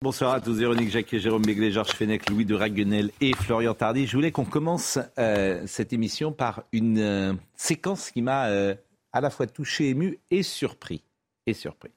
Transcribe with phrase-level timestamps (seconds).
[0.00, 4.06] Bonsoir à tous, Véronique Jacquet, Jérôme Béglé, Georges Fenech, Louis de Raguenel et Florian Tardy.
[4.06, 8.76] Je voulais qu'on commence euh, cette émission par une euh, séquence qui m'a euh,
[9.12, 11.02] à la fois touché, ému et surpris.
[11.48, 11.90] Et surpris.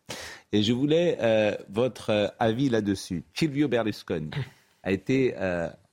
[0.51, 1.19] Et je voulais
[1.69, 3.23] votre avis là-dessus.
[3.35, 4.31] Silvio Berlusconi
[4.81, 5.35] a été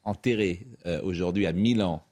[0.04, 0.66] enterré
[1.02, 2.02] aujourd'hui à Milan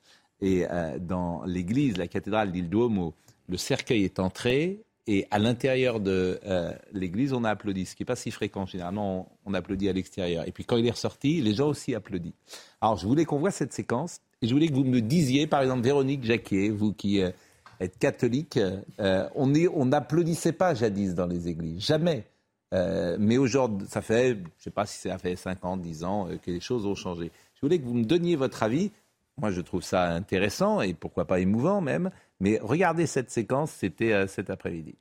[0.41, 0.65] et
[1.01, 3.15] dans l'église, la cathédrale d'Il Duomo.
[3.49, 8.03] Le cercueil est entré et à l'intérieur de euh, l'église, on a applaudi, ce qui
[8.03, 8.67] n'est pas si fréquent.
[8.67, 10.47] Généralement, on, applaudit à l'extérieur.
[10.49, 12.33] Et puis quand il est ressorti, les gens aussi applaudissent.
[12.81, 14.21] Alors, je voulais qu'on voit cette séquence.
[14.43, 17.31] Et je voulais que vous me disiez, par exemple, Véronique Jacquet, vous qui euh,
[17.79, 18.59] êtes catholique,
[18.99, 21.81] euh, on n'applaudissait pas jadis dans les églises.
[21.85, 22.25] Jamais.
[22.73, 26.29] mais aujourd'hui, ça fait, je ne sais pas si ça fait 5 ans, 10 ans
[26.43, 27.31] que les choses ont changé.
[27.55, 28.91] Je voulais que vous me donniez votre avis.
[29.39, 32.11] Moi, je trouve ça intéressant et pourquoi pas émouvant même.
[32.41, 34.97] Mais regardez cette séquence, c'était euh, cet après-midi.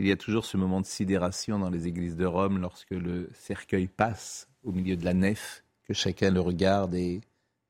[0.00, 3.28] Il y a toujours ce moment de sidération dans les églises de Rome lorsque le
[3.34, 7.20] cercueil passe au milieu de la nef, que chacun le regarde et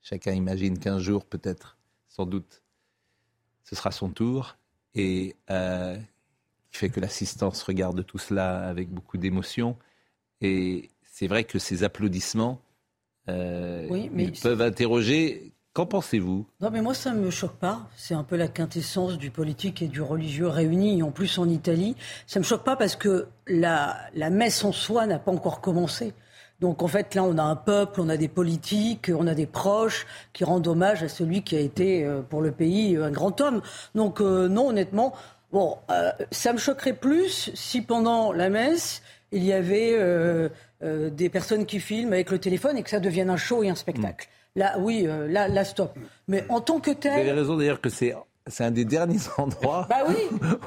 [0.01, 1.77] chacun imagine qu'un jour, peut-être,
[2.09, 2.63] sans doute,
[3.65, 4.57] ce sera son tour.
[4.95, 5.97] Et euh,
[6.71, 9.77] qui fait que l'assistance regarde tout cela avec beaucoup d'émotion.
[10.41, 12.63] Et c'est vrai que ces applaudissements
[13.29, 13.89] euh,
[14.41, 16.47] peuvent interroger Qu'en pensez-vous?
[16.61, 17.89] Non, mais moi, ça ne me choque pas.
[17.97, 21.95] C'est un peu la quintessence du politique et du religieux réunis, en plus en Italie.
[22.27, 25.61] Ça ne me choque pas parce que la, la messe en soi n'a pas encore
[25.61, 26.13] commencé.
[26.59, 29.47] Donc en fait, là, on a un peuple, on a des politiques, on a des
[29.47, 33.41] proches qui rendent hommage à celui qui a été euh, pour le pays un grand
[33.41, 33.63] homme.
[33.95, 35.15] Donc euh, non, honnêtement,
[35.53, 39.03] bon, euh, ça me choquerait plus si pendant la messe,
[39.33, 40.51] il y avait
[40.83, 43.77] des personnes qui filment avec le téléphone et que ça devienne un show et un
[43.77, 44.29] spectacle.
[44.57, 45.97] Là, oui, euh, là, là, stop.
[46.29, 47.13] Mais en tant que tel.
[47.13, 48.15] Vous avez raison d'ailleurs que c'est.
[48.47, 50.17] C'est un des derniers endroits bah oui,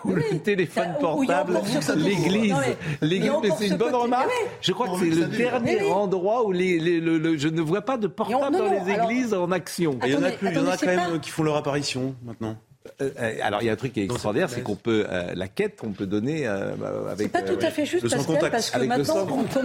[0.05, 1.59] où le téléphone portable,
[1.97, 2.55] l'église,
[3.01, 4.29] l'église, c'est une bonne remarque.
[4.61, 8.07] Je crois que c'est le dernier endroit où les, le, je ne vois pas de
[8.07, 9.99] portable dans les églises en action.
[10.05, 12.15] il y en a plus, il y en a quand même qui font leur apparition
[12.23, 12.57] maintenant.
[13.03, 15.33] Euh, euh, alors il y a un truc qui est extraordinaire, c'est qu'on peut euh,
[15.35, 16.45] la quête, on peut donner
[16.77, 17.31] bah, avec.
[17.33, 19.55] C'est pas tout à fait juste Pascal, parce que maintenant on commence.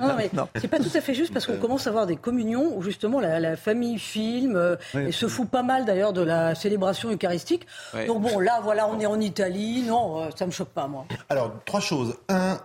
[0.00, 2.76] Non, mais c'est pas tout à fait juste parce qu'on commence à avoir des communions
[2.76, 7.66] où justement la, famille filme et se fout pas mal d'ailleurs de la célébration eucharistique.
[8.06, 9.82] Donc bon, là voilà, on est en Italie.
[9.86, 11.06] Non, ça me choque pas moi.
[11.28, 12.14] Alors trois choses.
[12.28, 12.58] Un,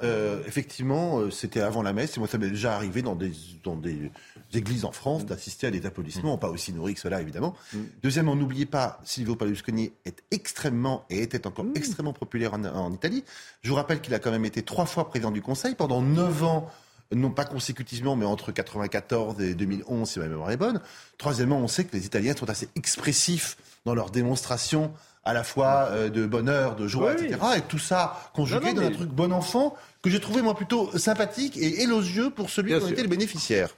[0.48, 3.32] effectivement, c'était avant la messe et moi ça m'est déjà arrivé dans des
[3.64, 4.12] dans des
[4.58, 7.56] églises en France d'assister à des applaudissements, pas aussi nourris que cela évidemment.
[7.74, 7.80] Mm.
[8.02, 11.74] Deuxièmement, n'oubliez pas, Silvio Berlusconi est extrêmement et était encore mm.
[11.76, 13.24] extrêmement populaire en, Italie.
[13.62, 16.44] Je vous rappelle qu'il a quand même été trois fois président du Conseil pendant neuf
[16.44, 16.70] ans
[17.12, 20.82] non pas consécutivement, mais entre 94 et 2011, si ma mémoire est bonne.
[21.20, 24.92] Troisièmement, on sait que les Italiens sont assez expressifs dans leurs démonstrations
[25.24, 27.38] à la fois euh, de bonheur, de joie, etc.
[27.58, 31.58] Et tout ça conjugué dans un truc bon enfant que j'ai trouvé moi plutôt sympathique
[31.58, 33.70] et élogieux pour celui qui en était le bénéficiaire.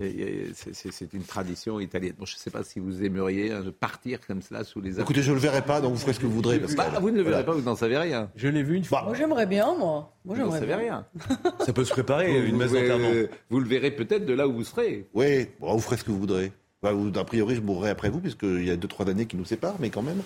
[0.00, 2.14] C'est une tradition italienne.
[2.16, 5.00] Bon, je ne sais pas si vous aimeriez hein, partir comme cela sous les.
[5.00, 6.60] Écoutez, je ne le verrai pas, donc vous ferez ce que vous voudrez.
[6.76, 8.30] Bah, vous ne le verrez pas, vous n'en savez rien.
[8.36, 9.02] Je l'ai vu une fois.
[9.02, 10.14] moi, j'aimerais bien, moi.
[10.24, 11.04] Moi, vous n'en savez rien.
[11.66, 13.10] Ça peut se préparer, une messe d'enterrement.
[13.50, 15.08] Vous le verrez peut-être de là où vous serez.
[15.14, 16.52] Oui, bon, vous ferez ce que vous voudrez.
[16.80, 19.44] Bah, a priori, je mourrai après vous, puisqu'il y a deux, trois années qui nous
[19.44, 20.22] séparent, mais quand même.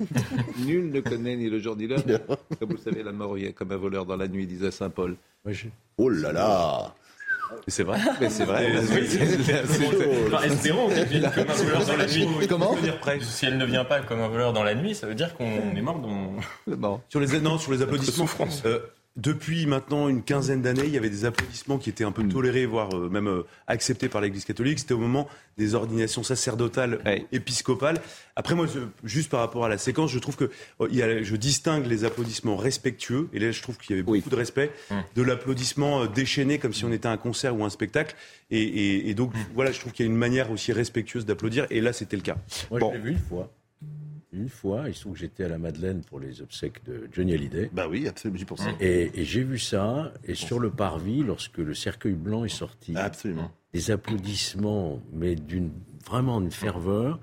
[0.66, 2.02] Nul ne connaît ni le jour ni l'heure.
[2.60, 4.90] Comme vous le savez, la mort est comme un voleur dans la nuit, disait saint
[4.90, 5.16] Paul.
[5.96, 6.94] Oh là là
[7.66, 8.66] c'est vrai, mais c'est vrai.
[10.44, 12.28] espérons qu'elle vienne comme un voleur dans la nuit.
[12.48, 12.76] Comment
[13.20, 15.44] Si elle ne vient pas comme un voleur dans la nuit, ça veut dire qu'on
[15.44, 16.98] est mort dans.
[17.08, 18.62] Sur les non, sur les applaudissements, France.
[19.18, 22.32] Depuis maintenant une quinzaine d'années, il y avait des applaudissements qui étaient un peu mm.
[22.32, 24.78] tolérés, voire euh, même euh, acceptés par l'Église catholique.
[24.78, 27.00] C'était au moment des ordinations sacerdotales
[27.32, 28.00] épiscopales.
[28.36, 28.66] Après, moi,
[29.02, 31.86] juste par rapport à la séquence, je trouve que oh, il y a, je distingue
[31.86, 34.94] les applaudissements respectueux, et là, je trouve qu'il y avait beaucoup de respect, mm.
[35.16, 38.14] de l'applaudissement euh, déchaîné, comme si on était un concert ou un spectacle.
[38.52, 39.38] Et, donc, mm.
[39.52, 42.22] voilà, je trouve qu'il y a une manière aussi respectueuse d'applaudir, et là, c'était le
[42.22, 42.36] cas.
[42.70, 43.50] Moi, je l'ai vu une fois.
[44.32, 47.32] Une fois, il se trouve que j'étais à la Madeleine pour les obsèques de Johnny
[47.32, 47.70] Hallyday.
[47.72, 48.74] Bah oui, absolument, j'y pensais.
[48.78, 52.92] Et, et j'ai vu ça, et sur le parvis, lorsque le cercueil blanc est sorti,
[52.94, 53.50] Absolument.
[53.72, 55.70] des applaudissements, mais d'une
[56.06, 57.18] vraiment une ferveur.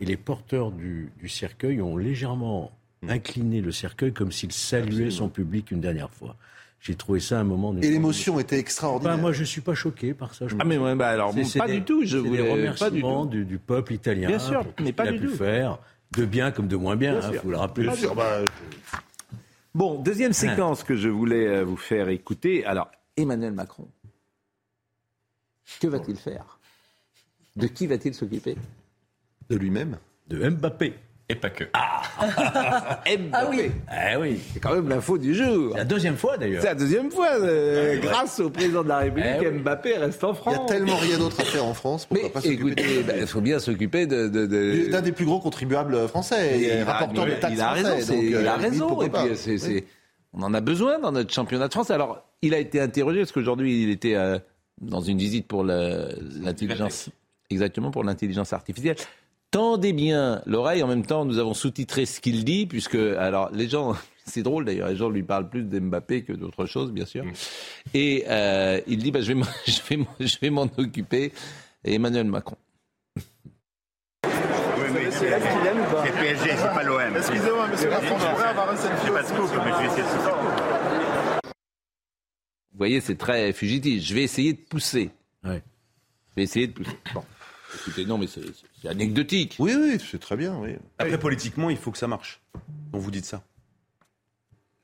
[0.00, 2.72] Et les porteurs du, du cercueil ont légèrement
[3.08, 6.36] incliné le cercueil comme s'ils saluaient son public une dernière fois.
[6.80, 7.74] J'ai trouvé ça un moment.
[7.80, 9.16] Et l'émotion était extraordinaire.
[9.16, 10.46] Bah, moi, je suis pas choqué par ça.
[10.46, 12.02] Je Ah, mais ouais, bah, alors, C'est- bon, c'est pas des- du tout.
[12.04, 13.30] Je c'est voulais pas du remerciements tout.
[13.30, 14.28] du, du peuple italien.
[14.28, 15.34] Bien sûr, pour mais pas du pu tout.
[15.36, 15.78] faire,
[16.12, 17.42] de bien comme de moins bien, il sûr.
[17.42, 17.86] faut le rappeler.
[17.86, 18.40] Bien sûr, bah,
[19.74, 22.64] Bon, deuxième séquence que je voulais euh, vous faire écouter.
[22.64, 23.88] Alors, Emmanuel Macron,
[25.80, 26.58] que va-t-il faire?
[27.56, 28.56] De qui va-t-il s'occuper?
[29.48, 29.98] De lui-même.
[30.28, 30.94] De Mbappé.
[31.30, 31.64] Et pas que.
[32.20, 33.30] Mbappé.
[33.32, 33.70] Ah oui.
[33.86, 34.40] Ah oui.
[34.52, 35.72] C'est quand même l'info du jour.
[35.72, 36.62] C'est la deuxième fois d'ailleurs.
[36.62, 39.58] C'est la deuxième fois, euh, grâce au président de la République, Eh oui.
[39.58, 40.54] Mbappé reste en Il France.
[40.54, 42.06] y a tellement rien d'autre à faire en France.
[42.06, 44.28] Pourquoi Mais pas s'occuper écoutez, il faut bien s'occuper de.
[44.28, 47.60] de, de- d'un des plus gros contribuables français, et il a, rapporteur de il taxes
[47.60, 48.02] a raison, français.
[48.04, 49.02] c'est- donc, il euh, a limite, raison.
[49.02, 49.58] Et puis, c'est- Oui.
[49.58, 49.84] c'est-
[50.32, 51.90] on en a besoin dans notre championnat de France.
[51.90, 54.38] Alors, il a été interrogé parce qu'aujourd'hui, il était euh,
[54.80, 57.10] dans une visite pour l'intelligence,
[57.50, 58.96] exactement pour l'intelligence artificielle.
[59.50, 60.82] Tendez bien l'oreille.
[60.82, 63.94] En même temps, nous avons sous-titré ce qu'il dit, puisque alors les gens,
[64.26, 67.24] c'est drôle d'ailleurs, les gens lui parlent plus d'Mbappé que d'autre chose, bien sûr.
[67.94, 71.32] Et euh, il dit, bah, je vais, m'en- je vais, je vais m'en occuper.
[71.84, 72.56] Et Emmanuel Macron.
[74.24, 74.30] Oui,
[74.94, 77.16] oui, c'est c'est PSG, c'est pas l'OM.
[77.16, 80.02] Excusez-moi, monsieur Macron, je pourrais avoir un selfie pas de scoop, mais je vais essayer
[80.02, 81.42] de se
[82.72, 84.02] Vous voyez, c'est très fugitif.
[84.04, 85.10] Je vais essayer de pousser.
[85.44, 85.62] Ouais.
[86.30, 86.96] Je vais essayer de pousser.
[87.14, 87.24] Bon.
[87.80, 88.40] Écoutez, non, mais c'est
[88.82, 89.56] c'est anecdotique.
[89.58, 90.56] Oui, oui, c'est très bien.
[90.58, 90.76] Oui.
[90.98, 92.40] Après, politiquement, il faut que ça marche.
[92.92, 93.42] On vous dites ça.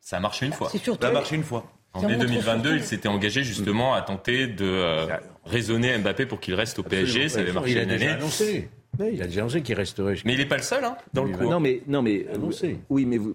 [0.01, 0.69] Ça a marché une fois.
[0.71, 1.03] C'est surtout.
[1.03, 1.71] Ça a marché une fois.
[1.95, 5.07] En mai montre 2022, surtout- il s'était engagé justement à tenter de euh,
[5.45, 7.29] raisonner Mbappé pour qu'il reste au PSG.
[7.29, 8.15] Ça avait il marché a une déjà année.
[8.15, 8.69] annoncé.
[8.99, 10.17] Oui, il a déjà annoncé qu'il resterait.
[10.25, 11.45] Mais il n'est pas le seul hein, dans le coup.
[11.49, 12.79] Non, mais, non, mais Annoncé.
[12.91, 13.35] oui, mais vous,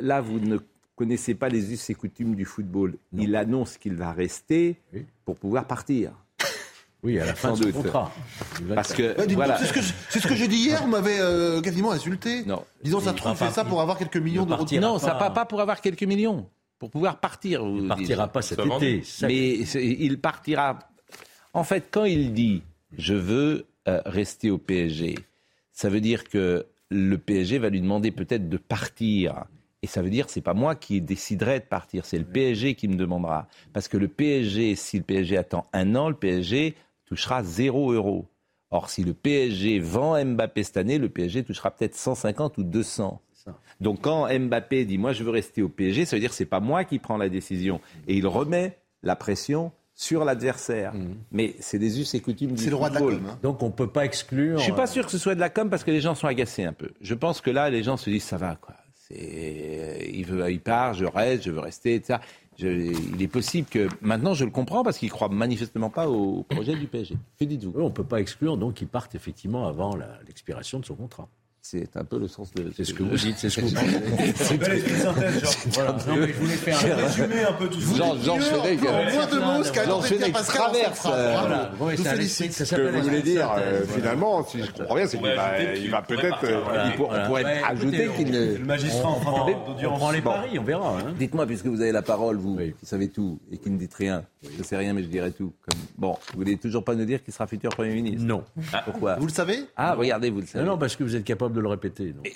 [0.00, 0.58] là, vous ne
[0.96, 2.94] connaissez pas les us et coutumes du football.
[3.12, 5.04] Il annonce qu'il va rester Oui.
[5.24, 6.12] pour pouvoir partir.
[7.04, 7.72] Oui, à la fin de doute.
[7.74, 8.12] contrat.
[8.74, 9.56] Parce que, voilà.
[9.58, 12.44] C'est ce que je- c'est ce que j'ai dit hier, vous m'avez euh, quasiment insulté.
[12.44, 12.64] Non.
[12.82, 14.64] Disons, ça trouve, fait ça pas- pour avoir quelques millions d'euros.
[14.64, 15.18] de- partira Non, ça pas.
[15.18, 16.48] pas, pas pour avoir quelques millions.
[16.80, 17.62] Pour pouvoir partir.
[17.64, 17.88] Il dites.
[17.88, 19.02] partira pas cet été.
[19.22, 20.78] Mais il partira.
[21.54, 22.62] En fait, quand il dit
[22.96, 25.18] je veux euh, rester au PSG,
[25.72, 29.44] ça veut dire que le PSG va lui demander peut-être de partir.
[29.82, 32.88] Et ça veut dire c'est pas moi qui déciderai de partir, c'est le PSG qui
[32.88, 33.46] me demandera.
[33.72, 36.74] Parce que le PSG, si le PSG attend un an, le PSG
[37.08, 38.26] touchera 0 euros.
[38.70, 43.20] Or, si le PSG vend Mbappé cette année, le PSG touchera peut-être 150 ou 200.
[43.32, 43.58] ça.
[43.80, 46.44] Donc quand Mbappé dit moi je veux rester au PSG, ça veut dire que c'est
[46.44, 50.92] pas moi qui prends la décision et il remet la pression sur l'adversaire.
[51.32, 53.26] Mais c'est des us et coutumes du C'est le roi de la com.
[53.30, 53.38] hein.
[53.42, 54.58] Donc on peut pas exclure.
[54.58, 56.14] Je suis pas euh, sûr que ce soit de la com parce que les gens
[56.14, 56.90] sont agacés un peu.
[57.00, 58.74] Je pense que là les gens se disent ça va quoi.
[59.10, 62.18] Il veut il part, je reste, je veux rester etc.
[62.60, 66.74] Il est possible que maintenant je le comprends parce qu'il croit manifestement pas au projet
[66.74, 67.16] du PSG.
[67.38, 67.80] Que dites-vous?
[67.80, 69.96] On peut pas exclure donc qu'il parte effectivement avant
[70.26, 71.28] l'expiration de son contrat.
[71.60, 73.74] C'est un peu le sens de C'est ce que vous dites, c'est ce que vous
[73.74, 74.32] pensez.
[74.36, 75.52] C'est bel esprit de synthèse, genre.
[75.72, 75.92] Voilà.
[76.06, 77.96] Non, mais je voulais faire un résumé un peu tout ça.
[77.96, 80.62] Jean, Jean Fenech, En moins de mots, ce qu'a Jean tenté de dire Fenech Pascal
[80.62, 81.02] traverse.
[81.02, 81.70] Voilà.
[81.80, 82.52] Un félicite.
[82.52, 86.38] Ce que vous voulez dire, euh, finalement, si je comprends bien, c'est qu'il va, peut-être.
[86.98, 89.98] on pourrait ajouter qu'il ne le magistrat en d'audience.
[89.98, 90.98] prend les paris, on verra.
[91.00, 91.14] hein.
[91.18, 94.24] Dites-moi, puisque vous avez la parole, vous, qui savez tout et qui ne dites rien.
[94.42, 95.52] Je ne sais rien, mais je dirai tout.
[95.96, 98.44] Bon, vous voulez toujours pas nous dire qui sera futur Premier ministre Non.
[98.84, 99.64] Pourquoi Vous le savez?
[99.76, 100.64] Ah, regardez, vous le savez.
[100.64, 102.12] Non, parce que vous êtes capable de le répéter.
[102.12, 102.28] donc.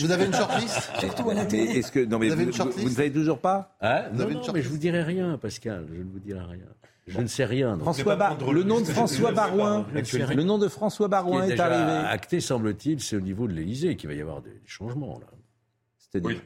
[0.00, 1.78] Vous avez une shortlist Surtout à la Mais télé.
[1.78, 4.04] Est-ce que non mais Vous avez vous, une shortlist vous ne savez toujours pas Hein
[4.12, 5.86] Vous non, avez une non, mais je vous dirai rien, Pascal.
[5.92, 6.66] Je ne vous dirai rien.
[7.06, 7.72] Je ne sais rien.
[7.72, 7.82] donc.
[7.82, 11.10] François Bar- le nom de François Barouin, je- je- le nom de François Ce qui
[11.10, 12.06] Barouin est arrivé.
[12.08, 15.18] acté, semble-t-il, c'est au niveau de l'Élysée qu'il va y avoir des changements.
[15.18, 15.26] Là.
[15.98, 16.40] C'est-à-dire Oui.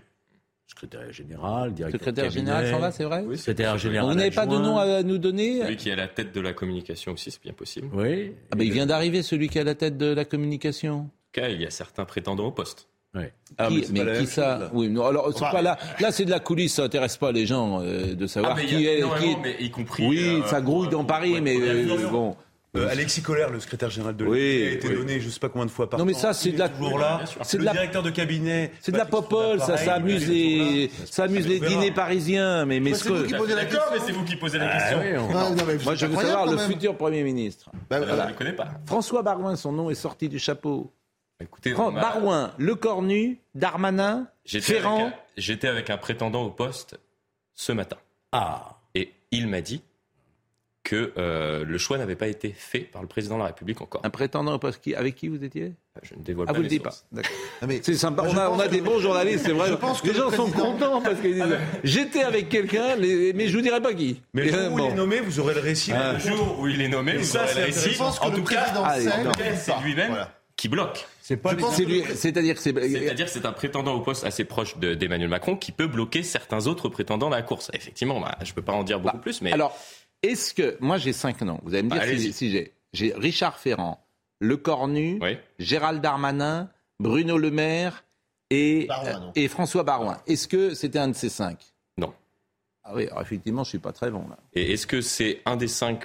[0.69, 4.09] Secrétaire général, directeur secrétaire général s'en va, c'est vrai Secrétaire général.
[4.09, 6.41] Vous n'avez pas de nom à nous donner Celui qui est à la tête de
[6.41, 7.89] la communication aussi, c'est bien possible.
[7.93, 8.33] Oui.
[8.51, 11.11] ah ben, Il vient d'arriver celui qui est à la tête de la communication.
[11.33, 12.89] Cas, il y a certains prétendants au poste.
[13.15, 13.33] Ouais.
[13.59, 14.71] Ah, qui, mais qui ça chose, là.
[14.73, 15.51] Oui, non, alors c'est Bah.
[15.53, 15.77] pas là.
[16.01, 18.63] Là, c'est de la coulisse, ça intéresse pas les gens euh, de savoir Ah, mais
[18.65, 18.99] il qui y a est.
[19.01, 19.55] énormément, Qui est...
[19.59, 20.07] mais y compris.
[20.09, 22.37] Oui, euh, ça grouille dans Paris, mais euh, bon.
[22.75, 24.95] Euh, Alexis Collère, le secrétaire général de Oui, l'Élysée, a été oui.
[24.95, 27.21] donné je sais pas combien de fois par Non, mais ça, c'est de la- là.
[27.43, 28.73] C'est de la- directeur de cabinet.
[28.81, 32.95] C'est de la popole, ça, ça amuse les, ça amuse les dîners parisiens, mais, mais
[32.95, 34.07] c'est vous que- qui posez la D'accord, mais question.
[34.07, 35.01] c'est vous qui posez la Ah question.
[35.03, 37.69] oui, on- Ah, non, mais Moi, je veux savoir le futur Premier ministre.
[37.91, 38.69] Bah, Je ne le connais pas.
[38.87, 40.91] François Barouin, son nom est sorti du chapeau.
[41.43, 45.01] Écoutez, Fran- on m'a- Barouin, Le Cornu, Darmanin, j'étais Ferrand.
[45.03, 46.99] avec un- J'étais avec un prétendant au poste
[47.55, 47.97] ce matin.
[48.33, 48.79] Ah.
[48.95, 49.83] Et il m'a dit
[50.85, 54.01] que euh, le choix n'avait pas été fait par le président de la République encore.
[54.05, 55.75] Un prétendant au poste qui, avec qui vous étiez?
[56.03, 56.91] Je ne dévoile Ah, pas vous le les dites pas.
[56.91, 57.07] sources.
[57.13, 57.31] D'accord.
[57.63, 58.25] Ah, mais- C'est sympa.
[58.27, 59.69] On a, on pense a des bons journalistes, c'est vrai.
[59.69, 63.47] Je pense que les le gens sont contents parce qu'ils disent J'étais avec quelqu'un, mais
[63.49, 64.21] je vous dirai pas qui.
[64.35, 64.87] Mais le jour où bon.
[64.89, 65.93] il est nommé, vous aurez le récit.
[65.93, 66.15] Ah.
[66.15, 67.91] Le jour où il est nommé, vous ça, aurez c'est le récit.
[67.93, 68.97] Je pense que En le tout cas, ah,
[69.55, 70.35] c'est lui-même Voilà.
[70.57, 71.07] qui bloque.
[71.25, 72.73] C'est pas C'est-à-dire que c'est.
[72.75, 76.25] C'est-à-dire que c'est un prétendant au poste assez proche de- d'Emmanuel Macron qui peut bloquer
[76.25, 77.71] certains autres prétendants dans la course.
[77.75, 79.79] Effectivement, bah, je ne peux pas en dire beaucoup Bah, plus, mais Alors,
[80.25, 80.77] est-ce que.
[80.81, 81.61] Moi, j'ai cinq noms.
[81.63, 82.73] Vous allez me Bah, dire si, j'ai.
[82.93, 84.05] J'ai Richard Ferrand,
[84.41, 85.39] Le Cornu, oui.
[85.61, 88.05] Gérald Darmanin, Bruno Le Maire
[88.51, 89.33] et, Barouin, non.
[89.37, 90.19] et François Barouin.
[90.27, 91.59] Est-ce que c'était un de ces cinq?
[91.99, 92.13] Non.
[92.85, 94.37] Ah oui, alors effectivement, je suis pas très bon là.
[94.55, 96.03] Et est-ce que c'est un des cinq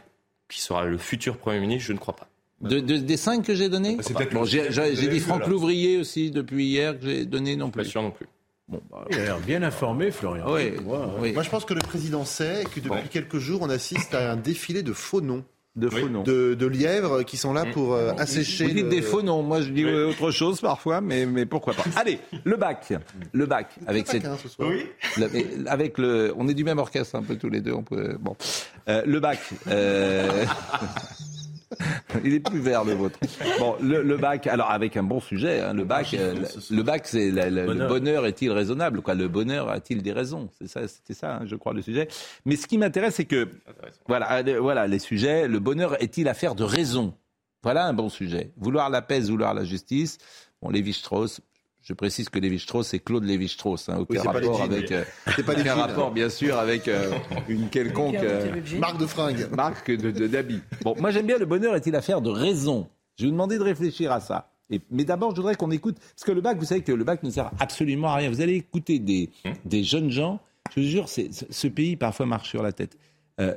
[0.48, 1.88] qui sera le futur Premier ministre?
[1.88, 2.30] Je ne crois pas.
[2.62, 4.68] De, de- des cinq que j'ai donnés Bah, c'est peut-être Bon, j'ai
[5.10, 5.50] dit Franck alors.
[5.50, 7.90] Louvrier aussi depuis hier que j'ai donné non Pas plus.
[7.92, 8.26] sûr non plus.
[8.68, 10.46] Bon, bah, Il a l'air bien informé, Florian.
[10.48, 10.98] oui, Ouais, ouais.
[11.20, 13.08] oui, Moi, je pense que le président sait que depuis Bon.
[13.12, 15.46] quelques jours, on assiste à un défilé de faux noms,
[15.76, 16.24] de faux noms.
[16.24, 18.66] de, de lièvres qui sont là pour euh, assécher.
[18.66, 19.92] Vous dites le- des faux noms, moi je dis Oui.
[19.92, 21.84] autre chose parfois, mais, mais pourquoi pas.
[21.96, 22.92] Allez, le bac,
[23.34, 24.70] le bac avec cette, Taquin, ce soir.
[25.18, 27.74] La- mais avec le, on est du même orchestre un peu tous les deux.
[27.74, 28.36] On peut, bon,
[28.90, 29.40] Euh, le bac.
[29.68, 30.44] euh,
[32.24, 33.20] Il est plus vert le vôtre.
[33.60, 34.48] Bon, le, le bac.
[34.48, 36.14] Alors avec un bon sujet, hein, le bac.
[36.14, 36.34] euh,
[36.72, 38.26] le bac, c'est la- la- le Bonheur.
[38.26, 40.50] est-il raisonnable Quoi, le bonheur a-t-il des raisons?
[40.58, 42.08] C'est ça, c'était ça, hein, je crois, le sujet.
[42.46, 43.50] Mais ce qui m'intéresse, c'est que
[44.08, 45.48] voilà, euh, voilà les sujets.
[45.48, 47.14] Le bonheur est-il affaire de raison?
[47.64, 48.52] Voilà un bon sujet.
[48.58, 50.18] Vouloir la paix, vouloir la justice.
[50.62, 51.42] Bon, Lévi-Strauss.
[51.88, 53.88] Je précise que Lévi-Strauss, c'est Claude Lévi-Strauss.
[53.88, 54.92] Hein, aucun c'est pas les rapport jeans, avec.
[54.92, 55.04] euh,
[55.36, 57.12] C'est pas des aucun rapport, bien sûr, avec euh,
[57.48, 58.16] une quelconque.
[58.16, 59.48] euh, Marque de fringues.
[59.56, 60.60] marque de, d'habits.
[60.84, 62.90] Bon, moi j'aime bien le bonheur est-il affaire de raison?
[63.16, 64.52] Je vais vous demander de réfléchir à ça.
[64.70, 67.06] Et- mais d'abord, je voudrais qu'on écoute, parce que le bac, vous savez que le
[67.06, 68.30] bac ne sert absolument à rien.
[68.30, 69.30] Vous allez écouter des,
[69.64, 70.42] des jeunes gens,
[70.76, 72.98] je vous jure, ce- ce pays parfois marche sur la tête.
[73.40, 73.56] Euh,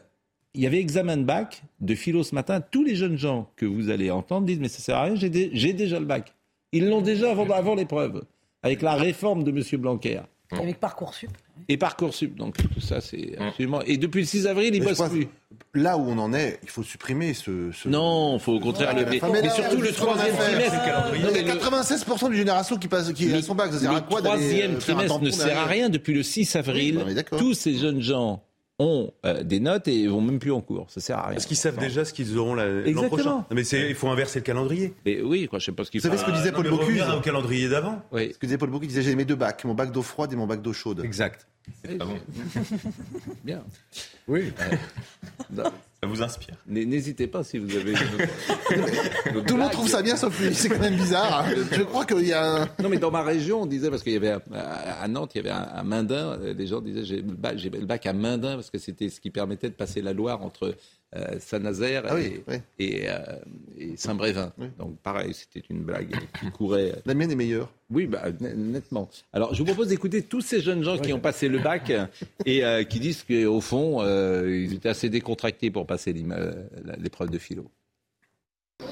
[0.54, 2.60] il y avait examen de bac de philo ce matin.
[2.60, 5.28] Tous les jeunes gens que vous allez entendre disent mais ça sert à rien, j'ai
[5.72, 6.32] déjà le bac.
[6.72, 8.22] Ils l'ont déjà avant, avant l'épreuve,
[8.62, 9.62] avec la réforme de M.
[9.80, 10.20] Blanquer.
[10.52, 11.30] Avec Parcoursup.
[11.68, 13.82] Et Parcoursup, donc tout ça, c'est absolument.
[13.82, 15.28] Et depuis le 6 avril, ils je bossent plus.
[15.74, 17.70] Là où on en est, il faut supprimer ce.
[17.70, 19.04] ce- Non, il faut au contraire le.
[19.04, 20.74] Mais, mais surtout le troisième trimestre.
[21.14, 23.54] Il Non, y mais a le- 96% d'une génération qui passe qui le- a son
[23.54, 23.72] bac.
[23.72, 26.56] Ça sert à le quoi troisième euh, trimestre ne sert à rien depuis le 6
[26.56, 27.00] avril.
[27.06, 28.42] Oui, tous ces jeunes gens
[28.80, 30.86] ont euh, des notes et vont même plus en cours.
[30.90, 31.36] Ça sert à rien.
[31.36, 33.08] Est-ce qu'ils savent déjà ce qu'ils auront la- l'an Exactement.
[33.08, 34.94] prochain Non, Mais il faut inverser le calendrier.
[35.04, 36.64] Mais oui, quoi, je sais pas ce qu'il Vous savez ce que disait Non, Paul
[36.64, 38.02] mais Bocuse au calendrier d'avant.
[38.10, 38.32] Oui.
[38.32, 40.32] Ce que disait Paul Bocuse, il disait j'ai mes deux bacs, mon bac d'eau froide
[40.32, 41.02] et mon bac d'eau chaude.
[41.04, 41.46] Exact.
[42.00, 42.18] Ah bon
[43.44, 43.62] Bien.
[44.26, 44.50] Oui.
[45.52, 45.64] Non,
[46.02, 47.92] Ça vous inspire N'hésitez pas si vous avez.
[49.46, 51.44] Tout le monde trouve ça bien sauf lui, c'est quand même bizarre.
[51.46, 51.54] hein.
[51.72, 52.68] Je crois qu'il y a un...
[52.82, 55.40] Non, mais dans ma région, on disait, parce qu'il y avait à Nantes, il y
[55.40, 58.12] avait un, un Mindin, euh, les gens disaient j'ai le bac, j'ai le bac à
[58.12, 60.74] Mindin, parce que c'était ce qui permettait de passer la Loire entre
[61.16, 62.56] euh, Saint-Nazaire Ah et, oui, oui.
[62.78, 63.16] et, euh,
[63.78, 64.52] et Saint-Brévin.
[64.58, 64.66] Oui.
[64.78, 66.94] Donc pareil, c'était une blague qui courait.
[67.04, 67.68] La mienne est meilleure.
[67.92, 69.08] Oui, bah, net- nettement.
[69.32, 71.90] Alors, je vous propose d'écouter tous ces jeunes gens qui ont passé le bac
[72.46, 77.38] et euh, qui disent qu'au fond, euh, ils étaient assez décontractés pour passer l'épreuve de
[77.38, 77.64] philo.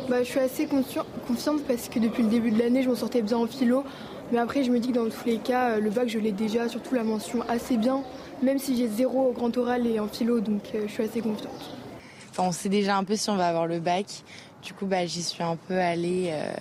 [0.08, 3.22] Bah, je suis assez confiante parce que depuis le début de l'année, je m'en sortais
[3.22, 3.84] bien en philo.
[4.32, 6.32] Mais après, je me dis que dans tous les cas, euh, le bac, je l'ai
[6.32, 8.02] déjà, surtout la mention assez bien,
[8.42, 11.20] même si j'ai zéro au grand oral et en philo, donc euh, je suis assez
[11.20, 11.72] confiante.
[12.30, 14.06] Enfin, on sait déjà un peu si on va avoir le bac.
[14.62, 16.52] Du coup, bah, j'y suis un peu allée euh,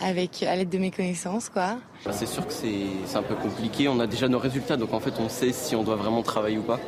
[0.00, 1.76] avec à l'aide de mes connaissances, quoi.
[2.04, 3.86] Bah, C'est sûr que c'est un peu compliqué.
[3.88, 6.58] On a déjà nos résultats, donc en fait, on sait si on doit vraiment travailler
[6.58, 6.80] ou pas.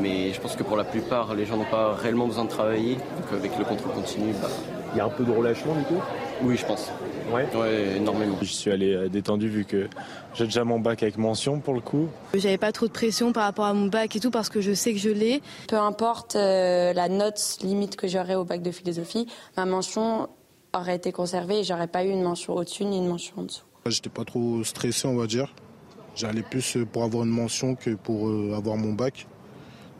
[0.00, 2.94] Mais je pense que pour la plupart, les gens n'ont pas réellement besoin de travailler.
[2.94, 4.48] Donc avec le contrôle continu, bah,
[4.94, 6.00] Il y a un peu de relâchement du coup?
[6.42, 6.90] Oui, je pense.
[7.32, 7.46] Ouais.
[7.54, 8.36] Ouais, énormément.
[8.40, 9.88] Je suis allé euh, détendu vu que
[10.34, 12.08] j'ai déjà mon bac avec mention pour le coup.
[12.32, 14.72] J'avais pas trop de pression par rapport à mon bac et tout parce que je
[14.72, 15.42] sais que je l'ai.
[15.68, 19.26] Peu importe euh, la note limite que j'aurais au bac de philosophie,
[19.58, 20.28] ma mention
[20.72, 23.64] aurait été conservée et j'aurais pas eu une mention au-dessus ni une mention en dessous.
[23.86, 25.52] J'étais pas trop stressé, on va dire.
[26.14, 29.26] J'allais plus euh, pour avoir une mention que pour euh, avoir mon bac.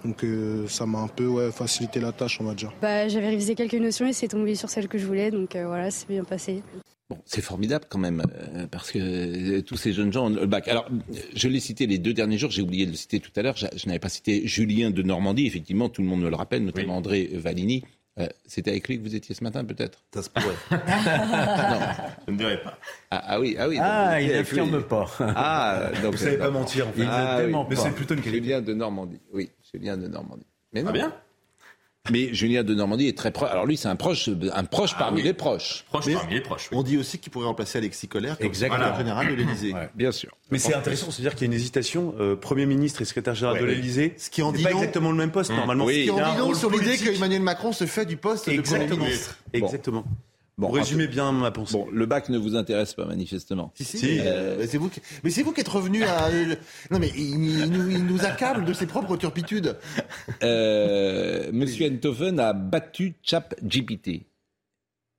[0.09, 2.73] Donc euh, ça m'a un peu ouais, facilité la tâche, on va dire.
[2.81, 5.67] Bah, j'avais révisé quelques notions et c'est tombé sur celle que je voulais, donc euh,
[5.67, 6.63] voilà, c'est bien passé.
[7.11, 8.23] Bon, c'est formidable quand même,
[8.55, 8.99] euh, parce que
[9.59, 10.67] euh, tous ces jeunes gens ont le bac.
[10.69, 10.89] Alors,
[11.35, 13.57] je l'ai cité les deux derniers jours, j'ai oublié de le citer tout à l'heure,
[13.59, 16.65] je, je n'avais pas cité Julien de Normandie, effectivement, tout le monde me le rappelle,
[16.65, 16.99] notamment Oui.
[16.99, 17.85] André Valigny.
[18.19, 20.03] Euh, C'était avec lui que vous étiez ce matin, peut-être?
[20.13, 20.47] Ça se pourrait.
[22.27, 22.77] Je ne dirais pas.
[23.13, 23.79] ah, ah oui, ah oui.
[23.81, 25.07] Ah, donc, il n'affirme pas.
[25.21, 27.03] Ah, donc Vous savez euh, pas mentir, en fait.
[27.03, 27.65] Il Ah, ne oui.
[27.71, 28.43] Mais c'est plutôt une qualité.
[28.43, 30.47] Julien de Normandie, oui, Julien de Normandie.
[30.73, 30.87] Mais non.
[30.87, 31.13] Pas bien
[32.11, 33.51] Mais Julien de Normandie est très proche.
[33.51, 35.25] Alors lui, c'est un proche, un proche Ah parmi oui.
[35.25, 35.85] les proches.
[35.89, 36.69] Proche Mais parmi les proches.
[36.73, 36.79] oui.
[36.79, 38.79] On dit aussi qu'il pourrait remplacer Alexis Collère comme Exactement.
[38.79, 39.75] secrétaire général de l'Élysée.
[39.95, 40.31] Bien sûr.
[40.51, 42.15] Mais c'est intéressant, c'est-à-dire qu'il y a une hésitation.
[42.19, 45.11] euh, Premier ministre et secrétaire général Ouais, de l'Élysée, Ce qui en dit pas exactement
[45.11, 45.85] le même poste normalement.
[45.85, 46.03] Oui.
[46.03, 48.61] Qui y a en dit sur l'idée qu'Emmanuel Macron se fait du poste de Premier
[48.61, 49.05] Exactement.
[49.05, 49.39] ministre.
[49.53, 50.05] Exactement.
[50.59, 51.73] Bon, résumez bien ma pensée.
[51.75, 53.73] Bon, le bac ne vous intéresse pas manifestement.
[53.77, 54.19] Si, si, Si.
[54.21, 55.01] euh, mais c'est vous, qui...
[55.23, 56.29] mais c'est vous qui êtes revenu à.
[56.91, 59.77] Non, mais il, il nous, il nous accable de ses propres turpitudes.
[60.43, 64.23] Euh, Monsieur Enthoven a battu ChatGPT.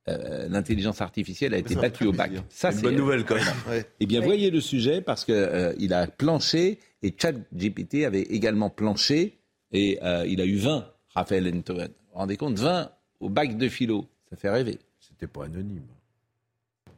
[0.08, 2.32] Euh, L'intelligence artificielle a été Ça va battue au bac.
[2.50, 3.46] Ça, C'est une bonne nouvelle quand même.
[3.70, 3.86] Ouais.
[4.00, 8.70] Eh bien, voyez le sujet parce que euh, il a planché et ChatGPT avait également
[8.70, 9.38] planché
[9.72, 11.88] et euh, il a eu 20, Raphaël Enthoven.
[11.90, 14.06] Vous vous rendez compte 20 au bac de philo.
[14.32, 14.80] Ça fait rêver.
[15.20, 15.84] C'était pas anonyme.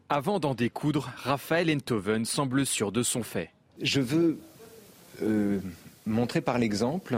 [0.09, 3.49] Avant d'en découdre, Raphaël Enthoven semble sûr de son fait.
[3.81, 4.37] Je veux
[5.23, 5.59] euh,
[6.05, 7.17] montrer par l'exemple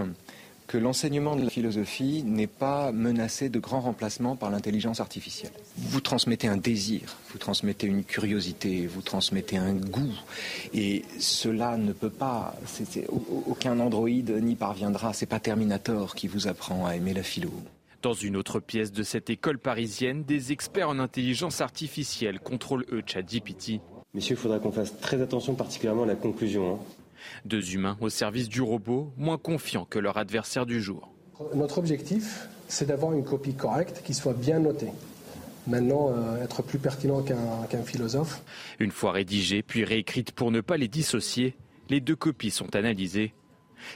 [0.67, 5.51] que l'enseignement de la philosophie n'est pas menacé de grand remplacement par l'intelligence artificielle.
[5.77, 10.13] Vous transmettez un désir, vous transmettez une curiosité, vous transmettez un goût,
[10.73, 12.55] et cela ne peut pas,
[13.47, 17.51] aucun androïde n'y parviendra, c'est pas Terminator qui vous apprend à aimer la philo.
[18.03, 23.01] Dans une autre pièce de cette école parisienne, des experts en intelligence artificielle contrôlent eux
[23.05, 23.79] ChatGPT.
[24.13, 26.75] Messieurs, il faudra qu'on fasse très attention particulièrement à la conclusion.
[26.75, 26.79] hein.
[27.45, 31.13] Deux humains au service du robot, moins confiants que leur adversaire du jour.
[31.55, 34.91] Notre objectif, c'est d'avoir une copie correcte qui soit bien notée.
[35.65, 38.43] Maintenant, euh, être plus pertinent qu'un qu'un philosophe.
[38.79, 41.55] Une fois rédigées puis réécrites pour ne pas les dissocier,
[41.89, 43.33] les deux copies sont analysées.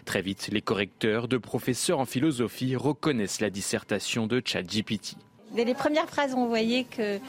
[0.06, 5.16] Très vite, les correcteurs de professeurs en philosophie reconnaissent la dissertation de ChatGPT.
[5.52, 7.20] Dès les premières phrases, on voyait que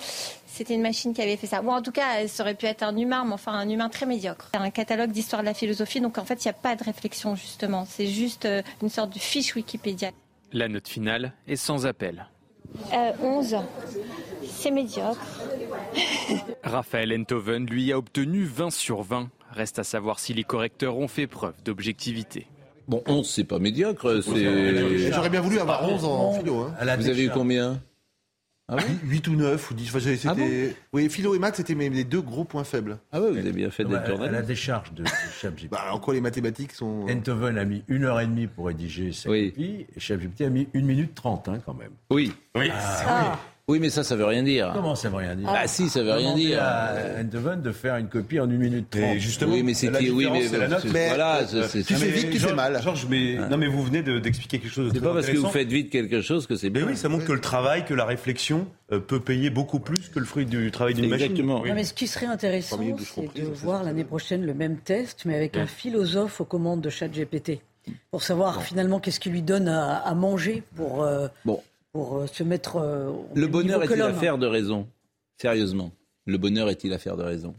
[0.46, 1.62] c'était une machine qui avait fait ça.
[1.62, 4.06] Bon, en tout cas, ça aurait pu être un humain, mais enfin un humain très
[4.06, 4.48] médiocre.
[4.52, 6.82] C'est un catalogue d'histoire de la philosophie, donc en fait, il n'y a pas de
[6.82, 7.84] réflexion, justement.
[7.88, 10.10] C'est juste euh, une sorte de fiche Wikipédia.
[10.52, 12.26] La note finale est sans appel.
[12.92, 13.56] Euh, 11,
[14.44, 15.40] c'est médiocre.
[16.64, 19.30] Raphaël Enthoven, lui, a obtenu 20 sur 20.
[19.52, 22.46] Reste à savoir si les correcteurs ont fait preuve d'objectivité.
[22.86, 24.22] Bon, 11, c'est pas médiocre.
[24.22, 26.60] c'est- J'aurais bien voulu avoir 11 en philo.
[26.60, 26.74] Hein.
[26.98, 27.80] Vous avez eu combien?
[28.70, 28.82] Ah oui?
[29.04, 29.88] 8 ou 9 ou 10.
[29.88, 30.46] Enfin, c'était- Ah bon?
[30.92, 32.98] oui, philo et maths, c'était mes les deux gros points faibles.
[33.12, 35.08] Ah ouais, vous avez bien fait d'être à, à la décharge de, de
[35.40, 35.70] ChatGPT.
[35.70, 37.06] Bah, en quoi les mathématiques sont.
[37.08, 40.68] Enthoven a mis une heure et demie pour rédiger sa copie, et ChatGPT a mis
[40.74, 41.92] une minute trente, hein, quand même.
[42.10, 42.32] Oui.
[42.54, 42.68] Oui.
[42.70, 43.38] Ah, Oui,
[43.80, 44.70] mais ça, ça veut rien dire.
[44.74, 46.58] Comment ça veut rien dire Ah si, ça veut rien dire.
[46.62, 49.02] à Enthoven de faire une copie en une minute trente.
[49.16, 50.80] Et justement, Oui, mais c'est la qui- oui, mais- c'est la note.
[50.80, 52.80] c'est- voilà, c'est- c'est- Tu fais vite, tu fais mal.
[52.82, 55.36] Georges, mais, non, mais vous venez de- d'expliquer quelque chose de C'est pas parce que
[55.36, 56.88] vous faites vite quelque chose que c'est Mais bien.
[56.88, 60.18] oui, ça montre que le travail, que la réflexion euh, peut payer beaucoup plus que
[60.18, 61.26] le fruit du travail d'une machine.
[61.26, 61.62] Exactement.
[61.62, 65.34] Non, mais ce qui serait intéressant, c'est de voir l'année prochaine le même test, mais
[65.36, 67.60] avec un philosophe aux commandes de ChatGPT,
[68.10, 71.60] pour savoir finalement qu'est-ce qui lui donne à, à manger pour, euh, Bon,
[71.98, 74.86] pour euh, se mettre euh, au le bonheur est-il affaire de raison?
[75.36, 75.90] Sérieusement,
[76.26, 77.56] le bonheur est-il affaire de raison?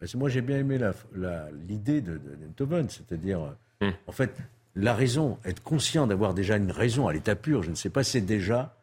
[0.00, 4.30] Parce que moi, j'ai bien aimé la- la- l'idée de, de c'est-à-dire, euh, en fait,
[4.74, 8.02] la raison, être conscient d'avoir déjà une raison à l'état pur, je ne sais pas,
[8.02, 8.74] c'est déjà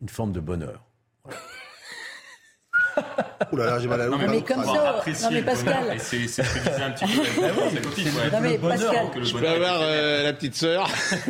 [0.00, 0.84] une forme de bonheur.
[3.52, 4.12] Ouh là là, j'ai mal à l'eau.
[4.18, 5.74] Non, mais comme ça, non, mais Pascal.
[5.98, 7.42] C'est ce que disait un petit peu
[8.32, 9.06] la mais Pascal.
[9.22, 10.88] Je peux avoir euh, la petite sœur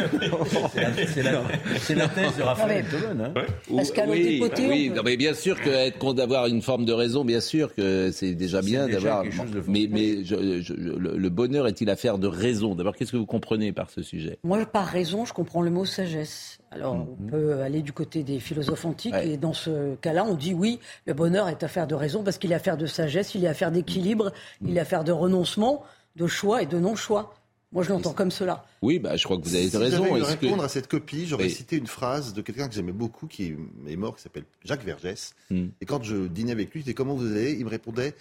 [1.79, 3.21] C'est la, thèse de Raphaël Enthoven.
[3.21, 3.33] hein.
[3.77, 6.85] Pascal, au oui, dépoté, oui, on peut- non, mais bien sûr qu'être d'avoir une forme
[6.85, 9.23] de raison, bien sûr que c'est déjà bien d'avoir.
[9.67, 12.75] Mais, mais je- je- le, bonheur est-il affaire de raison?
[12.75, 14.39] D'abord, qu'est-ce que vous comprenez par ce sujet?
[14.45, 16.59] Moi, par raison, je comprends le mot sagesse.
[16.71, 19.29] Alors, on peut aller du côté des philosophes antiques, Ouais.
[19.31, 22.53] et dans ce cas-là, on dit oui, le bonheur est affaire de raison, parce qu'il
[22.53, 24.33] est affaire de sagesse, il est affaire d'équilibre,
[24.65, 25.85] il est affaire de renoncement,
[26.17, 27.35] de choix et de non-choix.
[27.73, 28.65] Moi, je l'entends comme cela.
[28.83, 30.05] Oui, bah, je crois que vous avez Si raison.
[30.05, 31.51] que- répondre à cette copie, j'aurais Oui.
[31.51, 33.57] cité une phrase de quelqu'un que j'aimais beaucoup, qui
[33.89, 35.35] est mort, qui s'appelle Jacques Vergès.
[35.51, 35.67] Hmm.
[35.81, 37.53] Et quand je dînais avec lui, je disais comment vous allez?
[37.55, 38.15] Il me répondait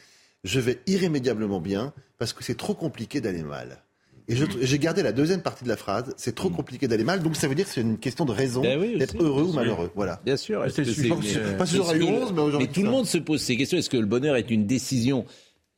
[0.43, 3.82] je vais irrémédiablement bien parce que c'est trop compliqué d'aller mal.
[4.27, 7.36] Et j'ai gardé la deuxième partie de la phrase c'est trop compliqué d'aller mal, donc
[7.36, 9.91] ça veut dire que c'est une question de raison Ben oui, d'être heureux ou malheureux.
[9.95, 10.21] Voilà.
[10.25, 10.63] Bien sûr.
[10.63, 13.17] est-ce C'est c'est- Pas- toujours à eu que- 11, mais aujourd'hui, tout le monde se
[13.17, 13.77] pose ces questions.
[13.77, 15.25] Est-ce que le bonheur est une décision?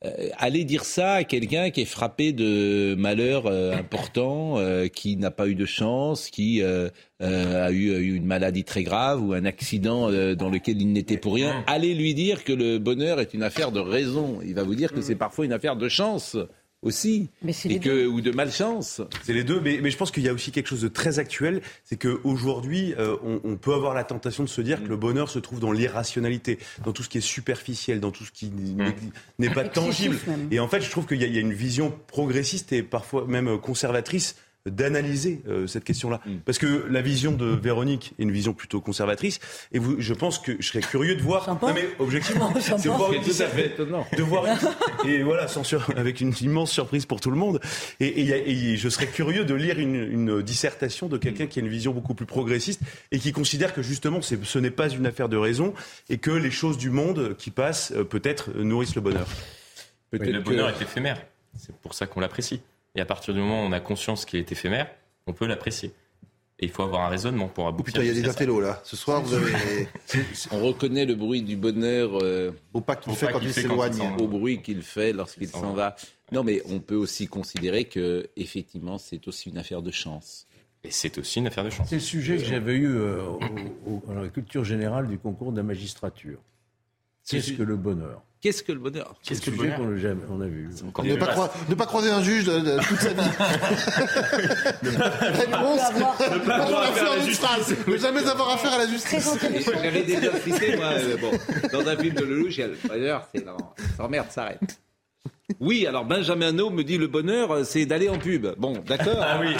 [0.04, 5.16] Euh, Aller dire ça à quelqu'un qui est frappé de malheur euh, important, euh, qui
[5.16, 6.90] n'a pas eu de chance, qui euh,
[7.22, 10.80] euh, a eu, a eu une maladie très grave ou un accident euh, dans lequel
[10.82, 14.38] il n'était pour rien, allez lui dire que le bonheur est une affaire de raison.
[14.46, 16.36] Il va vous dire que c'est parfois une affaire de chance
[16.82, 19.00] aussi, Mais c'est et que, ou de malchance.
[19.24, 21.18] C'est les deux, mais, mais je pense qu'il y a aussi quelque chose de très
[21.18, 24.96] actuel, c'est qu'aujourd'hui, euh, on, on peut avoir la tentation de se dire que le
[24.96, 28.50] bonheur se trouve dans l'irrationalité, dans tout ce qui est superficiel, dans tout ce qui
[28.50, 28.94] n'est-
[29.38, 30.16] n'est pas tangible.
[30.26, 30.48] même.
[30.50, 32.82] Et en fait, je trouve qu'il y, a- il y a une vision progressiste et
[32.82, 36.20] parfois même euh, conservatrice d'analyser euh, cette question-là.
[36.44, 39.38] Parce que la vision de Véronique est une vision plutôt conservatrice.
[39.72, 41.48] Et vous, je pense que je serais curieux de voir.
[41.68, 43.22] Non, mais objectivement, de voir une,
[44.16, 47.60] de voir une- et voilà, sans sur- avec une immense surprise pour tout le monde.
[48.00, 51.92] Et, je serais curieux de lire une, une dissertation de quelqu'un qui a une vision
[51.92, 52.80] beaucoup plus progressiste
[53.12, 55.74] et qui considère que justement c'est- ce n'est pas une affaire de raison
[56.10, 59.26] et que les choses du monde qui passent euh, peut-être nourrissent le bonheur.
[60.12, 61.20] Oui, le bonheur est éphémère.
[61.58, 62.60] C'est pour ça qu'on l'apprécie.
[62.96, 64.88] Et à partir du moment où on a conscience qu'il est éphémère,
[65.26, 65.92] on peut l'apprécier.
[66.58, 67.92] Et il faut avoir un raisonnement pour aboutir.
[67.92, 68.80] Putain, il y a des intellos là.
[68.82, 69.52] Ce soir, vous avez.
[70.50, 73.84] On reconnaît le bruit du bonheur euh, Au pas qu'il fait qu'il il fait quand
[73.86, 74.16] il s'éloigne.
[74.18, 75.96] au bruit qu'il fait lorsqu'il s'en va.
[76.32, 80.46] Non, mais on peut aussi considérer que effectivement, c'est aussi une affaire de chance.
[80.82, 81.88] Et c'est aussi une affaire de chance.
[81.90, 83.22] C'est le sujet que j'avais eu euh,
[83.86, 86.38] au- au- à la culture générale du concours de la magistrature.
[87.28, 88.22] Qu'est-ce que le bonheur?
[88.46, 89.14] Qu'est-ce que le bonheur?
[89.28, 90.68] Le sujet qu'on a, jamais- on a vu.
[91.04, 93.16] Ne pas, croi- ne pas croiser un juge de, de toute sa vie.
[94.82, 95.80] Réponse
[96.30, 97.74] Ne pas avoir affaire à la justice.
[97.86, 99.28] Ne jamais avoir affaire à la justice.
[99.82, 101.30] J'avais déjà cité, moi, euh, bon,
[101.72, 103.56] dans un film de Lelouch, il y a le bonheur, c'est non,
[103.96, 104.60] ça merde, s'arrête.
[105.60, 108.48] Oui, alors Benjamin No me dit le bonheur, euh, c'est d'aller en pub.
[108.58, 109.16] Bon, d'accord.
[109.20, 109.54] Ah oui.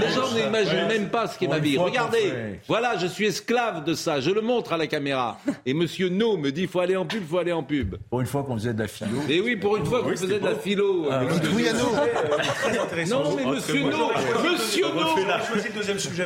[0.00, 1.78] Les gens n'imaginent même pas ce qu'est ma vie.
[1.78, 4.20] Regardez, voilà, je suis esclave de ça.
[4.20, 5.38] Je le montre à la caméra.
[5.64, 7.94] Et Monsieur No me dit, faut aller en pub, faut aller en pub.
[8.10, 9.20] Pour une fois qu'on faisait de la philo.
[9.28, 11.06] Et oui, pour une fois qu'on faisait de la philo.
[11.10, 11.48] Ah, euh, oui.
[11.54, 11.64] Oui.
[12.56, 13.22] Très intéressant.
[13.22, 14.10] Non, mais Monsieur No,
[14.42, 14.86] Monsieur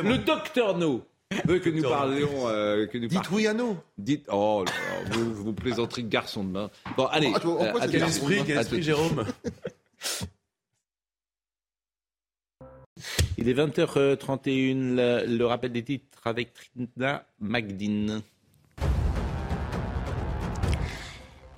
[0.01, 1.03] No, le docteur No
[1.45, 3.77] veut que nous parlions, euh, que nous Dites oui à nous.
[3.97, 6.69] Dites, oh, là là, vous, vous plaisanterie de garçon de main.
[6.97, 7.31] Bon, allez.
[7.31, 9.25] Pourquoi euh, à Quel esprit, quel esprit, Jérôme
[13.37, 18.21] Il est 20h31, le, le rappel des titres avec Trina Magdine.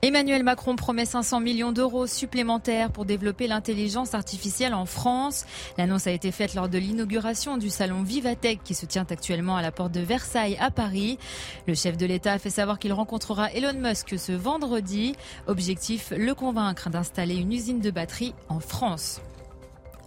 [0.04, 5.46] Emmanuel Macron promet 500 millions d'euros supplémentaires pour développer l'intelligence artificielle en France.
[5.78, 9.62] L'annonce a été faite lors de l'inauguration du salon Vivatech qui se tient actuellement à
[9.62, 11.20] la porte de Versailles à Paris.
[11.68, 15.16] Le chef de l'État a fait savoir qu'il rencontrera Elon Musk ce vendredi.
[15.46, 19.22] Objectif, le convaincre d'installer une usine de batterie en France.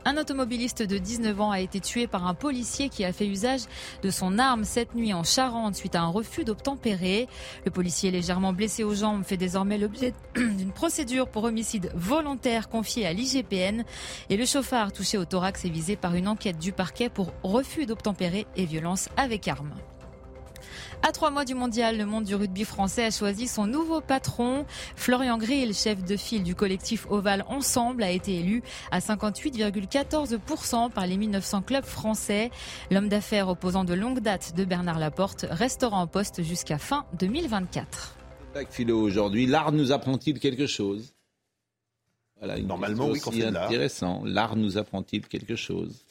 [0.07, 3.63] Un automobiliste de 19 ans a été tué par un policier qui a fait usage
[4.03, 7.27] de son arme cette nuit en Charente suite à un refus d'obtempérer.
[7.65, 13.07] Le policier légèrement blessé aux jambes fait désormais l'objet d'une procédure pour homicide volontaire confiée
[13.07, 13.85] à l'IGPN
[14.29, 17.87] et le chauffard touché au thorax est visé par une enquête du parquet pour refus
[17.87, 19.75] d'obtempérer et violence avec arme.
[21.07, 24.65] À trois mois du mondial, le monde du rugby français a choisi son nouveau patron.
[24.97, 31.07] Florian Grill, chef de file du collectif Oval Ensemble, a été élu à 58,14% par
[31.07, 32.51] les 1900 clubs français.
[32.91, 38.17] L'homme d'affaires opposant de longue date de Bernard Laporte restera en poste jusqu'à fin 2024.
[38.55, 39.45] Bac philo aujourd'hui.
[39.45, 41.13] L'art nous apprend-il quelque chose?
[42.39, 44.23] Voilà, une Normalement, oui, c'est intéressant.
[44.25, 46.03] L'art nous apprend-il quelque chose?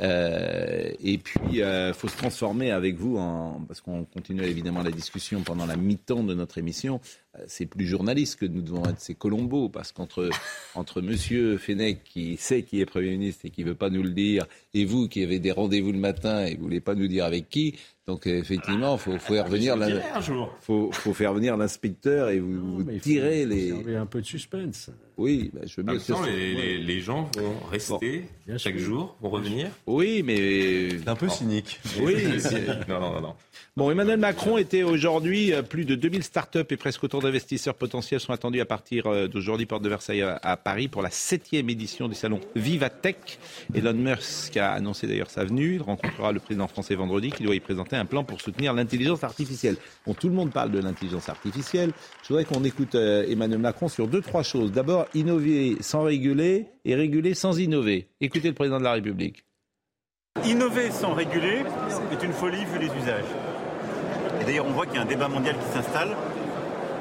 [0.00, 4.90] Euh, Et puis, il faut se transformer avec vous, en, parce qu'on continue évidemment la
[4.90, 7.00] discussion pendant la mi-temps de notre émission.
[7.38, 10.28] Euh, C'est plus journaliste que nous devons être, c'est Colombo, parce qu'entre
[10.74, 14.10] entre Monsieur Fenech qui sait qui est Premier ministre et qui veut pas nous le
[14.10, 17.24] dire, et vous qui avez des rendez-vous le matin et vous voulez pas nous dire
[17.24, 20.54] avec qui, donc euh, effectivement, faut, faut faire venir un jour.
[20.60, 23.70] faut, faut faire venir l'inspecteur et vous, vous il tirez les.
[23.70, 24.90] conserver un peu de suspense.
[25.16, 28.76] Oui, bah, je veux En bien temps, les, les- les gens vont rester Bien chaque
[28.78, 28.84] sûr.
[28.86, 29.68] jour, vont revenir.
[29.86, 30.90] Oui, mais.
[30.98, 31.80] C'est un peu cynique.
[32.00, 32.16] Oui.
[32.88, 33.34] non, non, non, non.
[33.76, 38.20] Bon, Emmanuel Macron était aujourd'hui, euh, plus de 2000 startups et presque autant d'investisseurs potentiels
[38.20, 42.08] sont attendus à partir euh, d'aujourd'hui, porte de Versailles à, Paris, pour la septième édition
[42.08, 43.38] du salon Vivatech.
[43.74, 45.74] Elon Musk a annoncé d'ailleurs sa venue.
[45.76, 49.24] Il rencontrera le président français vendredi qui doit y présenter un plan pour soutenir l'intelligence
[49.24, 49.76] artificielle.
[50.06, 51.92] Bon, tout le monde parle de l'intelligence artificielle.
[52.22, 54.72] Je voudrais qu'on écoute euh, Emmanuel Macron sur deux, trois choses.
[54.72, 58.08] D'abord, innover sans réguler et réguler sans innover.
[58.20, 59.44] Écoutez le président de la République.
[60.44, 61.62] Innover sans réguler
[62.12, 63.24] est une folie vu les usages.
[64.40, 66.10] Et d'ailleurs, on voit qu'il y a un débat mondial qui s'installe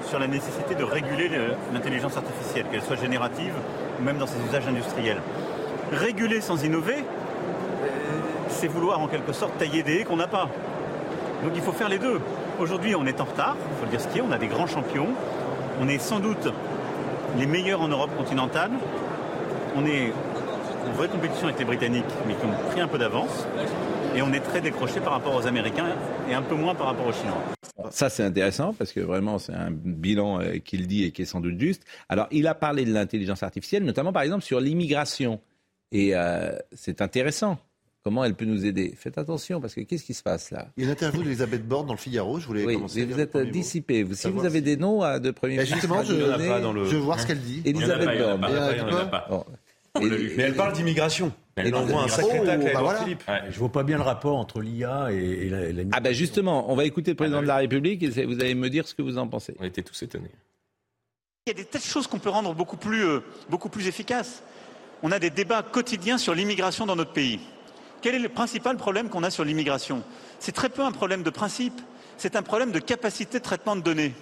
[0.08, 3.54] sur la nécessité de réguler le- l'intelligence artificielle, qu'elle soit générative
[4.00, 5.22] ou même dans ses usages industriels.
[5.92, 7.04] Réguler sans innover,
[8.50, 10.50] c'est vouloir en quelque sorte tailler des haies qu'on n'a pas.
[11.44, 12.20] Donc il faut faire les deux.
[12.60, 14.48] Aujourd'hui, on est en retard, il faut le dire ce qui est, on a des
[14.48, 15.10] grands champions.
[15.82, 16.48] On est sans doute
[17.38, 18.72] les meilleurs en Europe continentale.
[19.76, 20.12] On est
[20.88, 23.46] en vraie compétition avec les Britanniques, mais qui ont pris un peu d'avance.
[24.16, 25.90] Et on est très décroché par rapport aux Américains
[26.30, 27.44] et un peu moins par rapport aux Chinois.
[27.92, 31.26] Ça, c'est intéressant parce que vraiment, c'est un bilan euh, qu'il dit et qui est
[31.26, 31.84] sans doute juste.
[32.08, 35.42] Alors, il a parlé de l'intelligence artificielle, notamment par exemple sur l'immigration.
[35.92, 37.58] Et euh, c'est intéressant.
[38.06, 38.94] Comment elle peut nous aider?
[38.96, 40.68] Faites attention parce que qu'est-ce qui se passe là?
[40.78, 42.40] Il y a une interview d'Elisabeth Borne dans le Figaro.
[42.40, 43.04] Je voulais Oui, commencer.
[43.04, 44.04] vous êtes dissipé.
[44.04, 46.48] Vous, si vous avez si- des noms à de premiers Ben, ministres justement, je- donner-
[46.48, 47.64] pas dans le- Je veux voir ce qu'elle dit.
[47.66, 49.48] Elisabeth Borne.
[50.00, 51.32] Mais elle parle d'immigration.
[51.56, 53.00] Elle envoie un sacré Oh, tacle à bah voilà.
[53.00, 53.24] Philippe.
[53.50, 56.72] Je vois pas bien le rapport entre l'IA et, et la, la- Ah ben justement,
[56.72, 59.02] on va écouter le président de la République et vous allez me dire ce que
[59.02, 59.56] vous en pensez.
[59.60, 60.30] On était tous étonnés.
[61.48, 63.88] Il y a des tas de choses qu'on peut rendre beaucoup plus, euh, beaucoup plus
[63.88, 64.44] efficaces.
[65.02, 67.40] On a des débats quotidiens sur l'immigration dans notre pays.
[68.06, 70.04] Quel est le principal problème qu'on a sur l'immigration?
[70.38, 71.82] C'est très peu un problème de principe,
[72.18, 74.14] c'est un problème de capacité de traitement de données.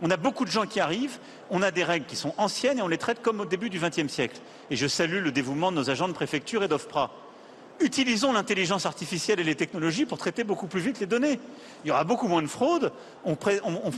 [0.00, 1.18] On a beaucoup de gens qui arrivent,
[1.50, 3.78] on a des règles qui sont anciennes et on les traite comme au début du
[3.78, 4.40] XXe siècle.
[4.70, 7.10] Et je salue le dévouement de nos agents de préfecture et d'OFPRA.
[7.80, 11.38] Utilisons l'intelligence artificielle et les technologies pour traiter beaucoup plus vite les données.
[11.84, 12.90] Il y aura beaucoup moins de fraude,
[13.26, 13.36] on,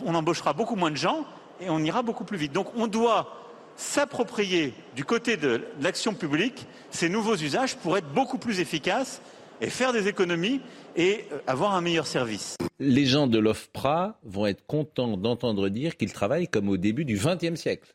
[0.05, 1.25] on embauchera beaucoup moins de gens
[1.61, 2.51] et on ira beaucoup plus vite.
[2.51, 8.39] Donc on doit s'approprier du côté de l'action publique ces nouveaux usages pour être beaucoup
[8.39, 9.21] plus efficaces
[9.61, 10.61] et faire des économies
[10.97, 12.57] et euh, avoir un meilleur service.
[12.79, 17.17] Les gens de l'OFPRA vont être contents d'entendre dire qu'ils travaillent comme au début du
[17.17, 17.95] XXe siècle.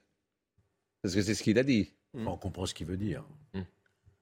[1.02, 1.94] Parce que c'est ce qu'il a dit.
[2.14, 3.24] On comprend ce qu'il veut dire.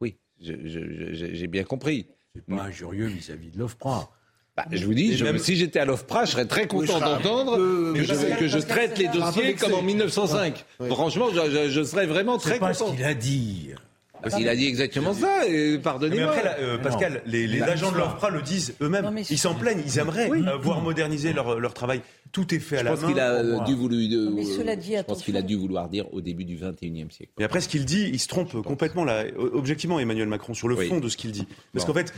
[0.02, 2.08] Oui, j'ai bien compris.
[2.34, 4.10] C'est pas injurieux vis-à-vis de l'OFPRA.
[4.58, 7.58] Bah, je vous dis, je- si j'étais à l'OFPRA, je serais très content d'entendre
[7.94, 10.63] que, je, que traite les dossiers comme en 1905.
[10.80, 10.88] Ouais.
[10.89, 12.91] Franchement, je, je- je serais vraiment très pas content.
[12.91, 13.72] ce qu'il a dit.
[14.21, 16.28] Parce qu'il a dit exactement ça, et Mais pardonnez-moi.
[16.30, 19.10] après, là, euh, Pascal, les, les agents de l'OFPRA le disent eux-mêmes.
[19.30, 22.01] Ils s'en plaignent, ils aimeraient euh, voir moderniser leur, leur travail.
[22.32, 23.08] Tout est fait à la main.
[23.08, 26.12] qu'il a euh, dû vouloir, Mais cela dit, je pense qu'il a dû vouloir dire
[26.13, 27.32] au début du 21e siècle.
[27.39, 29.23] Et après, ce qu'il dit, il se trompe complètement là.
[29.54, 30.88] Objectivement, Emmanuel Macron, sur le Oui.
[30.88, 31.47] fond de ce qu'il dit.
[31.73, 31.93] Parce Bon.
[31.93, 32.13] qu'en fait,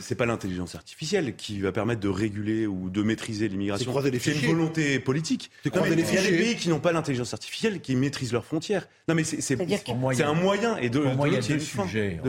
[0.00, 3.92] c'est pas l'intelligence artificielle qui va permettre de réguler ou de maîtriser l'immigration.
[4.02, 4.48] C'est une fichiers.
[4.48, 5.50] volonté politique.
[5.64, 8.88] Mais il y a des pays qui n'ont pas l'intelligence artificielle, qui maîtrisent leurs frontières.
[9.08, 9.60] Non, mais c'est
[10.22, 10.76] un moyen.
[10.78, 11.00] Et de,
[11.56, 12.20] De moi, il.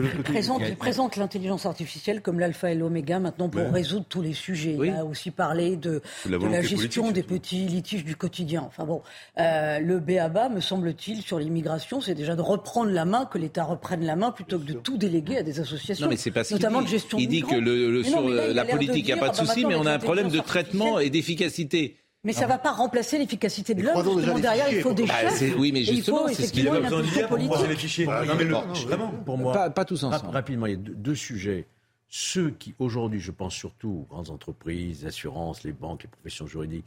[0.70, 3.70] De présente, il l'intelligence artificielle comme l'alpha et l'oméga maintenant pour Ouais.
[3.70, 4.76] résoudre tous les sujets.
[4.78, 4.88] Oui.
[4.88, 8.64] Il a aussi parlé de, De la de gestion des petits litiges du quotidien.
[8.66, 9.02] Enfin bon,
[9.38, 13.64] euh, le BABA, me semble-t-il, sur l'immigration, c'est déjà de reprendre la main, que l'État
[13.64, 16.44] reprenne la main plutôt que de tout déléguer à des associations, Non, mais c'est pas
[16.44, 17.50] ce notamment de gestion Il de dit migrants.
[17.56, 19.42] que le, le- Mais sur là, la de politique, il n'y a pas de ah
[19.42, 21.96] bah souci, mais on a un problème de traitement et d'efficacité.
[22.24, 25.34] Mais ça ne va pas remplacer l'efficacité de les derrière, il faut des Bah, chefs.
[25.38, 27.76] c'est- oui, mais justement, faut c'est ce qu'il une a besoin dire pour croiser les
[27.76, 28.04] fichiers.
[28.04, 29.08] Voilà, Non, mais le- non, vraiment.
[29.26, 30.32] Pour moi, Pas, pas tous ensemble.
[30.32, 31.66] rapidement, il y a deux, deux sujets.
[32.08, 36.46] Ceux qui, aujourd'hui, je pense surtout aux grandes entreprises, les assurances, les banques, les professions
[36.46, 36.84] juridiques,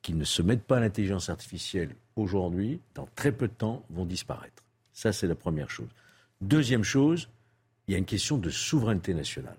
[0.00, 4.06] qui ne se mettent pas à l'intelligence artificielle aujourd'hui, dans très peu de temps, vont
[4.06, 4.62] disparaître.
[4.94, 5.88] Ça, c'est la première chose.
[6.40, 7.28] Deuxième chose,
[7.88, 9.56] il y a une question de souveraineté nationale.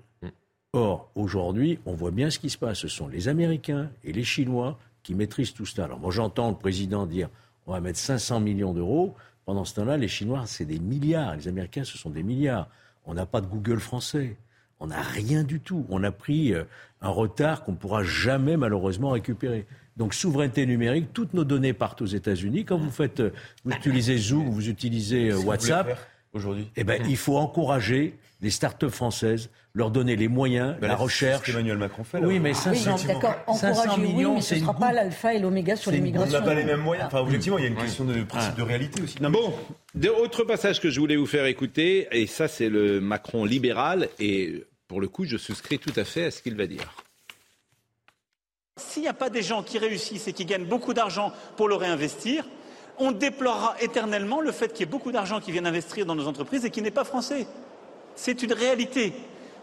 [0.74, 2.80] Or, aujourd'hui, on voit bien ce qui se passe.
[2.80, 5.86] Ce sont les Américains et les Chinois qui maîtrisent tout cela.
[5.86, 7.30] Alors, moi, j'entends le président dire
[7.68, 9.16] on va mettre 500 millions d'euros.
[9.46, 11.36] Pendant ce temps-là, les Chinois, c'est des milliards.
[11.36, 12.68] Les Américains, ce sont des milliards.
[13.06, 14.38] On n'a pas de Google français.
[14.80, 15.86] On n'a rien du tout.
[15.90, 16.64] On a pris euh,
[17.02, 19.68] un retard qu'on ne pourra jamais, malheureusement, récupérer.
[19.98, 22.66] Donc, souveraineté numérique, toutes nos données partent aux États-Unis.
[22.66, 23.34] Quand vous faites, euh,
[23.66, 25.98] vous utilisez Zoom, vous utilisez euh, WhatsApp,
[26.34, 26.70] aujourd'hui?
[26.76, 30.96] eh ben, il faut encourager les start-up françaises, leur donner les moyens, Ben la là,
[30.98, 31.46] c'est recherche.
[31.48, 32.28] ce qu'Emmanuel Macron fait, là.
[32.28, 34.74] Oui, mais Oui, 500, non, d'accord, 500 encourager, oui, millions, mais c'est ce ne sera
[34.74, 36.40] pas l'alpha et l'oméga sur une On l'immigration.
[36.40, 37.08] n'a pas les mêmes moyens.
[37.08, 39.22] Enfin, objectivement, il y a une question de principe de réalité aussi.
[39.22, 39.54] Non, mais- Bon,
[39.94, 44.66] d'autres passages que je voulais vous faire écouter, et ça c'est le Macron libéral, et
[44.88, 46.92] pour le coup je souscris tout à fait à ce qu'il va dire.
[48.78, 51.76] S'il n'y a pas des gens qui réussissent et qui gagnent beaucoup d'argent pour le
[51.76, 52.46] réinvestir,
[52.98, 56.28] on déplorera éternellement le fait qu'il y ait beaucoup d'argent qui viennent investir dans nos
[56.28, 57.46] entreprises et qui n'est pas français.
[58.16, 59.14] C'est une réalité.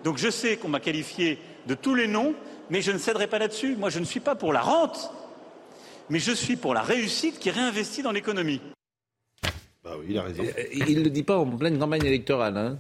[0.07, 2.33] Donc je sais qu'on m'a qualifié de tous les noms,
[2.71, 3.75] mais je ne céderai pas là-dessus.
[3.75, 5.11] Moi, je ne suis pas pour la rente,
[6.11, 8.61] mais je suis pour la réussite qui réinvestit dans l'économie.
[9.83, 10.45] Bah oui, il a raison.
[10.73, 12.57] Il ne le dit pas en pleine campagne électorale.
[12.57, 12.79] Hein.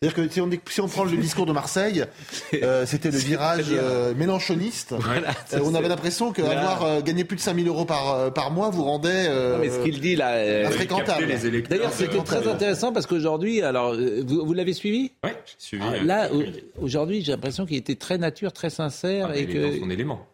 [0.00, 2.04] C'est-à-dire que si on, si on prend le discours de Marseille,
[2.62, 4.94] euh, c'était le virage euh, mélanchoniste.
[4.96, 8.70] Voilà, Euh, on avait l'impression qu'avoir euh, gagné plus de 5000 euros par, par mois
[8.70, 10.34] vous rendait euh, Non, mais ce qu'il dit là.
[10.34, 11.26] euh, infréquentable.
[11.68, 15.10] D'ailleurs, c'était très intéressant parce qu'aujourd'hui, alors, vous, vous l'avez suivi?
[15.24, 15.84] Oui, j'ai suivi.
[15.84, 16.44] Ah, Là, au-
[16.84, 19.78] aujourd'hui, j'ai l'impression qu'il était très nature, très sincère Ah, et il est que.
[19.78, 20.24] dans son élément.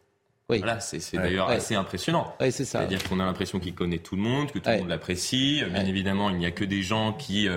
[0.50, 0.58] Oui.
[0.58, 1.22] Voilà, c'est Ouais.
[1.22, 1.54] d'ailleurs Ouais.
[1.54, 2.34] assez impressionnant.
[2.38, 2.80] Ouais, c'est ça.
[2.80, 5.62] C'est-à-dire qu'on a l'impression qu'il connaît tout le monde, que tout le monde l'apprécie.
[5.72, 7.56] Bien évidemment, il n'y a que des gens qui euh,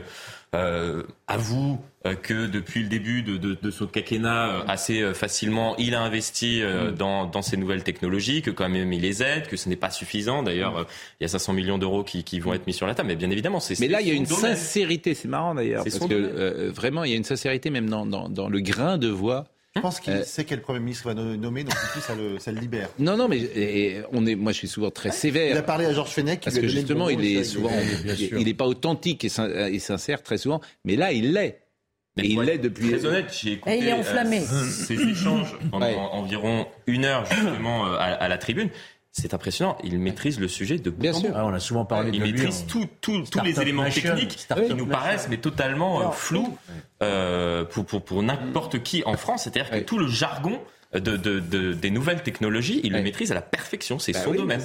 [0.56, 5.96] euh, avouent euh, que depuis le début de, de, de son quinquennat, assez facilement, il
[5.96, 9.58] a investi euh, dans, dans ces nouvelles technologies, que quand même il les aide, que
[9.58, 10.42] ce n'est pas suffisant.
[10.42, 10.84] D'ailleurs, euh,
[11.20, 13.10] il y a 500 millions d'euros qui, qui vont être mis sur la table.
[13.10, 14.56] Mais bien évidemment, c'est Mais là, il y a une domaine.
[14.56, 18.06] sincérité, c'est marrant d'ailleurs, parce que euh, vraiment, il y a une sincérité même dans,
[18.06, 19.44] dans, dans le grain de voix.
[19.78, 22.14] Je pense qu'il Euh, sait quel Premier ministre va no- nommer, donc du coup, ça
[22.16, 22.90] le, ça le libère.
[23.00, 25.52] Non, non, mais et on est, moi, je suis souvent très sévère.
[25.52, 26.40] Il a parlé à Georges Fenech.
[26.42, 27.70] qui Parce que justement, il est souvent,
[28.06, 31.62] il- il n'est pas authentique et, sin- et sincère très souvent, mais là, il l'est.
[32.20, 32.90] Et il l'est depuis.
[32.90, 34.40] Très honnête, j'ai écouté Et il est enflammé.
[34.40, 35.96] euh, ces échanges pendant Ouais.
[35.96, 38.70] environ une heure justement euh, à, à la tribune.
[39.20, 39.78] C'est impressionnant.
[39.84, 41.32] Il maîtrise le sujet de Bien sûr.
[41.36, 44.16] Ah, on a souvent parlé il de maîtrise lui, tout, tout, tous les éléments nation,
[44.16, 46.58] techniques qui nous paraissent mais totalement euh, flous
[47.04, 49.44] euh, pour, pour, pour n'importe qui en France.
[49.44, 50.60] C'est-à-dire que tout le jargon
[50.94, 54.00] de, de, de- des nouvelles technologies, il le maîtrise à la perfection.
[54.00, 54.62] C'est Bah son oui, domaine.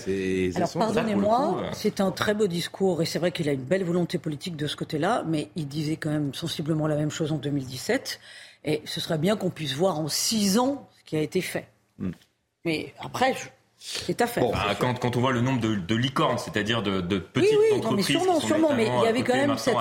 [0.55, 3.85] Alors pardonnez-moi, euh, c'est un très beau discours et c'est vrai qu'il a une belle
[3.85, 7.38] volonté politique de ce côté-là, mais il disait quand même sensiblement la même chose en
[7.38, 8.21] 2017.
[8.65, 11.67] Et ce serait bien qu'on puisse voir en six ans ce qui a été fait.
[11.99, 12.11] Hmm.
[12.65, 13.49] Mais après, je-
[13.85, 14.49] c'est à faire.
[14.51, 17.51] Bah, quand, quand on voit le nombre de, de licornes, c'est-à-dire de, de Oui, petites
[17.51, 19.75] oui, non, mais entreprises sûrement, qui sont sûrement, mais il y avait quand même cette,
[19.75, 19.81] peu-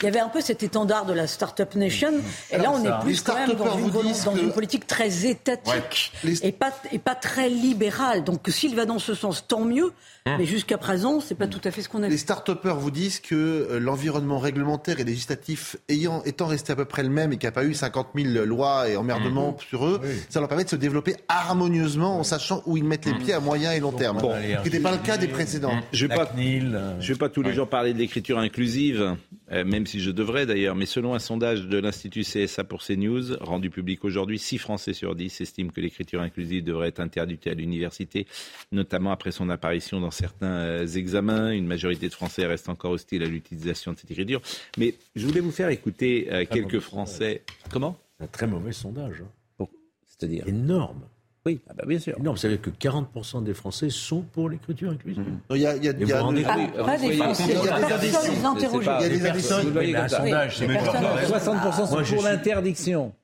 [0.00, 2.12] il y avait un peu cet étendard de la Startup Nation,
[2.50, 4.32] et là on ça, est plus les quand même dans une, vous volonté- disent dans
[4.34, 8.24] que- une politique très étatique et, pas, et pas très libérale.
[8.24, 9.92] Donc s'il va dans ce sens, tant mieux,
[10.26, 13.18] mais jusqu'à présent, c'est pas tout à fait ce qu'on a Les start-upers vous disent
[13.20, 17.36] que euh, l'environnement réglementaire et législatif ayant, étant resté à peu près le même et
[17.38, 20.64] qu'il n'y a pas eu 50 000 lois et emmerdements sur eux, ça leur permet
[20.64, 23.92] de se développer harmonieusement en sachant où ils mettent les pieds à moyen et long
[23.92, 24.18] terme.
[24.20, 24.32] Bon.
[24.34, 25.78] ce qui n'était pas le cas des précédents.
[25.92, 29.16] Je ne vais, pas- euh, je vais pas tous les jours parler de l'écriture inclusive,
[29.52, 33.36] euh, même si je devrais d'ailleurs, mais selon un sondage de l'Institut CSA pour CNews,
[33.40, 37.54] rendu public aujourd'hui, 6 Français sur 10 estiment que l'écriture inclusive devrait être interdite à
[37.54, 38.26] l'université,
[38.72, 41.50] notamment après son apparition dans certains euh, examens.
[41.52, 44.40] Une majorité de Français reste encore hostile à l'utilisation de cette écriture.
[44.78, 47.42] Mais je voulais vous faire écouter euh, quelques Français.
[47.70, 47.98] Comment?
[48.20, 49.22] Un très mauvais sondage.
[49.22, 49.66] hein.
[50.06, 50.48] C'est-à-dire?
[50.48, 51.02] Énorme.
[51.48, 52.14] Oui, ah bah bien sûr.
[52.18, 52.36] Énorme.
[52.36, 55.24] Vous savez que 40% des Français sont pour l'écriture inclusive.
[55.50, 57.54] Il y a, il y a- il y a- Ah, compte pas des Français, il
[57.54, 58.08] y a des.
[58.08, 59.54] Il y a des indécis.
[59.62, 60.16] Vous le voyez Oui, mais comme un ça.
[60.18, 63.14] sondage, c'est Oui, pas- personne- 60% sont pour l'interdiction.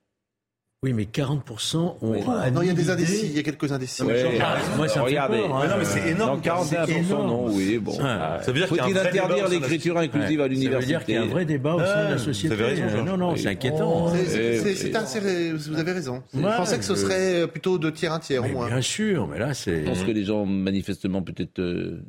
[0.85, 2.15] Oui, mais 40% ont.
[2.29, 4.03] Ah, non, il y a des indécis, il y a quelques indécis.
[4.03, 4.39] Ouais.
[4.77, 5.39] Moi, ça me fait Regardez.
[5.39, 5.67] peur, hein.
[5.67, 6.41] Non, mais c'est énorme.
[6.43, 7.27] Dans 41% C'est énorme.
[7.27, 7.97] non, oui, bon.
[8.03, 11.17] Ah, Ça veut dire Faut-il interdire l'écriture inclusive à Ça veut l'université dire qu'il y
[11.17, 12.53] a un vrai débat au sein de Ah, la vous société.
[12.55, 14.13] avez raison, Euh, non, non, c'est inquiétant.
[14.27, 16.23] C'est- assez- vous avez raison.
[16.35, 18.67] Je pensais que ce serait plutôt de tiers un tiers au moins.
[18.67, 19.81] bien sûr, mais là, c'est.
[19.85, 21.61] Je pense que les gens, manifestement, peut-être.
[21.61, 22.03] euh,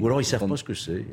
[0.00, 1.04] Ou alors ils savent pas ce que c'est.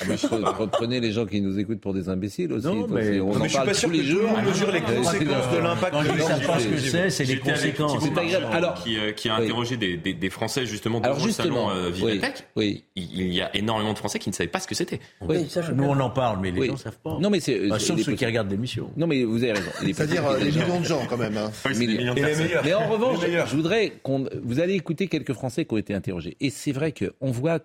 [0.00, 2.66] Ah bah, re- reprenez les gens qui nous écoutent pour des imbéciles aussi.
[2.66, 4.30] Non, mais- on Non, en mais je suis parle pas sûr tous les que jours.
[4.42, 8.02] mesure les Euh, conséquences de l'impact ils savent pas ce que c'est, c'est les conséquences.
[8.04, 8.46] C'est agréable.
[8.52, 9.44] Alors- qui, euh, qui a Oui.
[9.44, 12.44] interrogé des, des- des Français justement Alors devant le justement, salon euh, oui, Vivatech.
[12.56, 12.84] oui.
[12.96, 15.00] Il il y a énormément de Français qui ne savaient pas ce que c'était.
[15.22, 15.46] Oui.
[15.74, 17.18] Nous, on en parle, mais les gens ne savent pas.
[17.20, 17.68] Non, mais c'est.
[17.78, 18.90] Sauf ceux qui regardent l'émission.
[18.96, 19.70] Non, mais vous avez raison.
[19.82, 21.36] C'est-à-dire euh, les gens- millions de gens quand même.
[21.36, 21.50] hein.
[21.64, 21.98] Oui, c'est des Millions.
[21.98, 22.46] millions de Et les personnes.
[22.46, 22.64] meilleurs.
[22.64, 24.26] Mais en revanche, je voudrais qu'on.
[24.42, 26.36] Vous allez écouter quelques Français qui ont été interrogés.
[26.40, 27.58] Et c'est vrai qu'on voit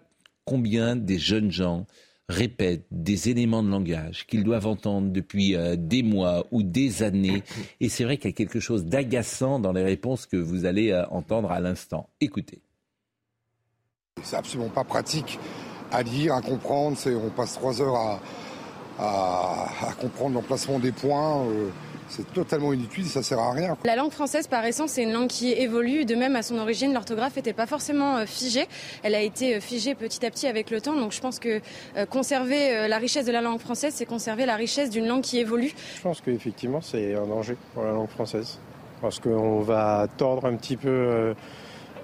[0.45, 1.85] combien des jeunes gens
[2.29, 7.43] répètent des éléments de langage qu'ils doivent entendre depuis euh, des mois ou des années.
[7.81, 10.91] Et c'est vrai qu'il y a quelque chose d'agaçant dans les réponses que vous allez
[10.91, 12.09] euh, entendre à l'instant.
[12.21, 12.61] Écoutez.
[14.21, 15.37] C'est absolument pas pratique
[15.91, 16.97] à lire, à comprendre.
[17.07, 18.21] On passe trois heures à,
[18.99, 21.45] à- à comprendre l'emplacement des points.
[21.47, 21.69] euh,
[22.09, 23.77] c'est totalement inutile, ça sert à rien.
[23.85, 26.05] La langue française, par essence, c'est une langue qui évolue.
[26.05, 28.65] De même, à son origine, l'orthographe n'était pas forcément euh, figée.
[29.03, 30.95] Elle a été euh, figée petit à petit avec le temps.
[30.95, 31.61] Donc, je pense que
[31.97, 35.39] euh, conserver la richesse de la langue française, c'est conserver la richesse d'une langue qui
[35.39, 35.73] évolue.
[35.95, 38.59] Je pense qu'effectivement, c'est un danger pour la langue française.
[39.01, 41.33] Parce qu'on va tordre un petit peu euh,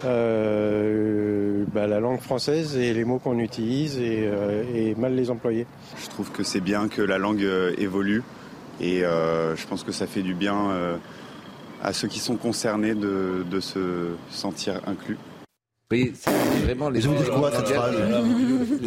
[0.05, 5.29] euh, bah, la langue française et les mots qu'on utilise et, euh, et mal les
[5.29, 5.65] employer.
[6.01, 8.23] Je trouve que c'est bien que la langue euh, évolue
[8.79, 10.97] et euh, je pense que ça fait du bien euh,
[11.81, 15.17] à ceux qui sont concernés de, de se sentir inclus.
[15.91, 16.29] Oui, c'est
[16.65, 17.95] vraiment les Ça veut dire quoi, cette phrase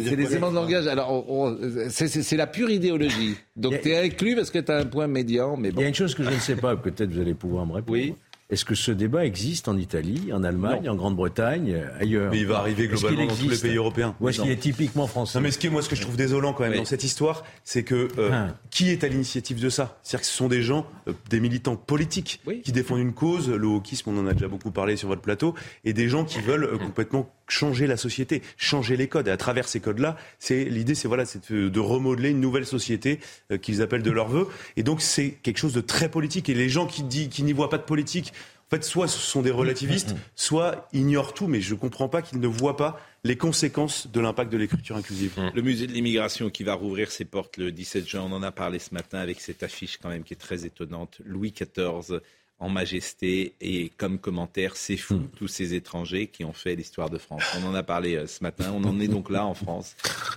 [0.05, 0.87] C'est les éléments de langage.
[0.87, 1.53] Alors,
[1.89, 3.35] c'est- la pure idéologie.
[3.57, 5.81] Donc, tu es inclus parce que tu as un point médian, mais Il bon.
[5.81, 7.91] y a une chose que je ne sais pas, peut-être vous allez pouvoir me répondre.
[7.91, 8.15] Oui.
[8.53, 12.59] Est-ce que ce débat existe en Italie, en Allemagne, en Grande-Bretagne, ailleurs Mais il va
[12.59, 14.15] arriver globalement dans tous les pays européens.
[14.21, 14.43] Ou est-ce Non.
[14.43, 16.53] qu'il est typiquement français Non mais ce qui est, moi ce que je trouve désolant
[16.53, 16.77] quand même Oui.
[16.77, 18.47] dans cette histoire, c'est que euh, Ah.
[18.69, 19.97] qui est à l'initiative de ça?
[20.03, 22.61] C'est-à-dire que ce sont des gens, euh, des militants politiques Oui.
[22.61, 25.55] qui défendent une cause, le wokisme on en a déjà beaucoup parlé sur votre plateau,
[25.83, 29.27] et des gens qui veulent euh, complètement changer la société, changer les codes.
[29.27, 32.65] Et à travers ces codes-là, c'est l'idée, c'est voilà, c'est de, de remodeler une nouvelle
[32.65, 33.19] société
[33.51, 34.47] euh, qu'ils appellent de leur vœu.
[34.77, 36.49] Et donc c'est quelque chose de très politique.
[36.49, 38.33] Et les gens qui dit, qui n'y voient pas de politique,
[38.67, 42.39] en fait, soit ce sont des relativistes, soit ignorent tout, mais je comprends pas qu'ils
[42.39, 45.33] ne voient pas les conséquences de l'impact de l'écriture inclusive.
[45.53, 48.51] Le musée de l'immigration qui va rouvrir ses portes le 17 juin, on en a
[48.51, 51.21] parlé ce matin avec cette affiche quand même qui est très étonnante.
[51.23, 52.19] Louis XIV
[52.63, 57.17] en majesté et comme commentaire, c'est fou, tous ces étrangers qui ont fait l'histoire de
[57.17, 57.43] France.
[57.61, 59.95] On en a parlé euh, ce matin, on en est donc là en France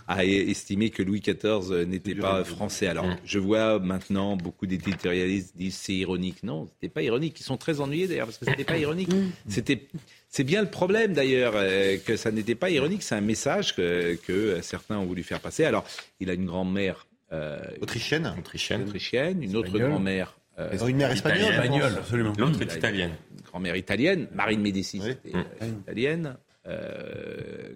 [0.09, 2.89] à estimer que Louis XIV euh, n'était pas français.
[2.89, 6.43] Alors je vois maintenant beaucoup d'éditorialistes disent c'est ironique.
[6.43, 7.39] Non, c'était pas ironique.
[7.39, 9.11] Ils sont très ennuyés d'ailleurs parce que c'était pas ironique.
[9.49, 9.87] C'était
[10.29, 13.03] c'est bien le problème d'ailleurs euh, que ça n'était pas ironique.
[13.03, 15.65] C'est un message que, que certains ont voulu faire passer.
[15.65, 15.85] Alors
[16.19, 18.33] il a une grand-mère euh, Autrichienne.
[18.39, 18.83] Autrichienne.
[18.83, 20.37] autrichienne, une autre grand-mère.
[20.59, 21.95] Euh, Une mère espagnole.
[21.99, 22.33] Absolument.
[22.39, 23.13] L'autre est italienne.
[23.45, 25.15] Grand-mère italienne, Marine Médicis, Oui.
[25.23, 26.37] c'était, euh, italienne.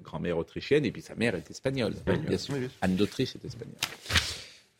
[0.03, 1.95] grand-mère autrichienne, et puis sa mère est espagnole,
[2.26, 2.57] bien sûr.
[2.83, 3.76] Anne d'Autriche est espagnole.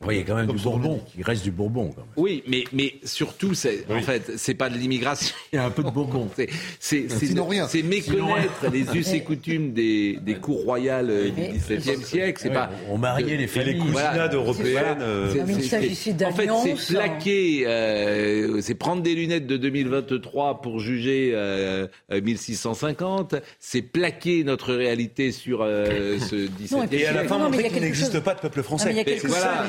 [0.05, 1.01] Oui, il y a quand même du Bourbon.
[1.17, 1.91] Il reste du Bourbon.
[1.95, 2.07] Quand même.
[2.17, 5.35] Oui, mais, mais surtout, c'est, en fait, c'est pas de l'immigration.
[5.53, 6.29] Il y a un peu de Bourbon.
[6.37, 6.49] C'est,
[6.79, 12.39] c'est, c'est, méconnaître les us et coutumes des, des cours royales euh, du XVIIe siècle.
[12.41, 12.69] C'est pas.
[12.89, 13.73] On mariait les familles.
[13.73, 15.03] les cousinades européennes.
[15.47, 21.31] il s'agissait en fait, c'est plaquer, euh, c'est prendre des lunettes de 2023 pour juger
[21.33, 23.35] euh, 1650.
[23.59, 26.95] C'est plaquer notre réalité sur euh, ce XVIIe siècle.
[26.95, 29.03] Et à la fin, montrer qu'il n'existe pas de peuple français.
[29.05, 29.65] C'est ça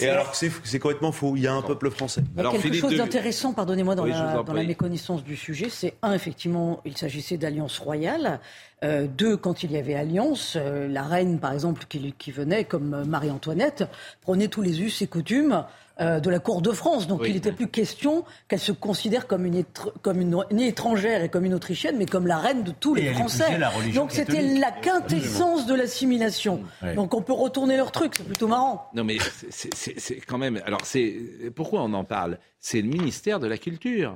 [0.00, 1.34] Et alors que c'est complètement faux.
[1.36, 2.22] Il y a un peuple français.
[2.36, 5.68] Il y a quelque chose d'intéressant, pardonnez-moi, dans, la, dans la méconnaissance du sujet.
[5.70, 8.40] C'est un, effectivement, il s'agissait d'alliance royale.
[8.82, 12.64] Euh, deux, quand il y avait alliance, euh, la reine, par exemple, qui, qui venait,
[12.64, 13.84] comme Marie-Antoinette,
[14.22, 15.64] prenait tous les us et coutumes
[16.00, 17.06] euh, de la cour de France.
[17.06, 19.64] Donc il n'était plus question qu'elle se considère comme une,
[20.00, 23.58] comme une, étrangère et comme une autrichienne, mais comme la reine de tous les Français.
[23.94, 26.62] Donc c'était la quintessence de l'assimilation.
[26.96, 28.88] Donc on peut retourner leur truc, c'est plutôt marrant.
[28.94, 29.18] Non mais
[29.50, 30.62] c'est quand même.
[30.64, 31.18] Alors c'est
[31.54, 32.38] pourquoi on en parle?
[32.60, 34.14] C'est le ministère de la Culture.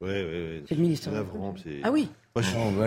[0.00, 0.62] Oui, oui, oui.
[0.68, 1.12] C'est le ministère.
[1.82, 2.08] Ah oui.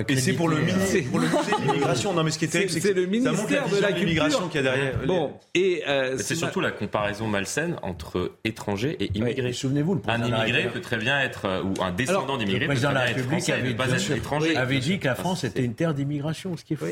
[0.07, 2.13] Et c'est pour le musée de l'immigration.
[2.13, 4.71] Non, mais ce qui est terrible, c'est le ministère de la l'immigration qu'il y a
[4.71, 5.05] derrière.
[5.05, 9.53] Bon, et euh, c'est surtout la comparaison malsaine entre étrangers et immigrés.
[9.53, 13.05] Souvenez-vous, un immigré peut très bien être euh, ou un descendant d'immigré peut très bien
[13.05, 14.55] être français, avait, pas être étranger.
[14.55, 16.85] avait dit que la France était une terre d'immigration, ce qui est faux.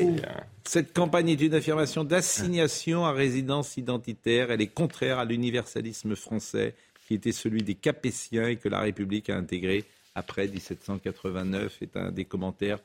[0.64, 4.50] Cette campagne est une affirmation d'assignation à résidence identitaire.
[4.50, 6.74] Elle est contraire à l'universalisme français
[7.08, 12.10] qui était celui des Capétiens et que la République a intégré après 1789 est un
[12.10, 12.78] des commentaires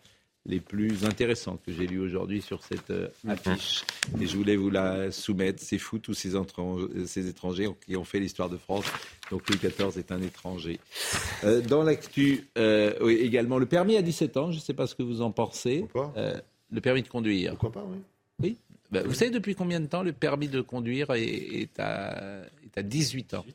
[0.45, 3.31] les plus intéressants que j'ai lus aujourd'hui sur cette euh, mhm.
[3.31, 3.83] affiche.
[4.21, 5.61] Et je voulais vous la soumettre.
[5.61, 6.33] C'est fou, tous ces,
[7.07, 8.85] ces, étrangers qui ont fait l'histoire de France.
[9.31, 10.79] Donc Louis XIV est un étranger.
[11.43, 14.51] Euh, dans l'actu, euh, également le permis à 17 ans.
[14.51, 15.85] Je ne sais pas ce que vous en pensez.
[16.71, 17.51] le permis de conduire.
[17.51, 17.97] Pourquoi pas, oui.
[18.41, 18.57] Oui.
[18.91, 22.77] Bah, vous savez depuis combien de temps le permis de conduire est, est, à, est
[22.77, 23.45] à 18 ans?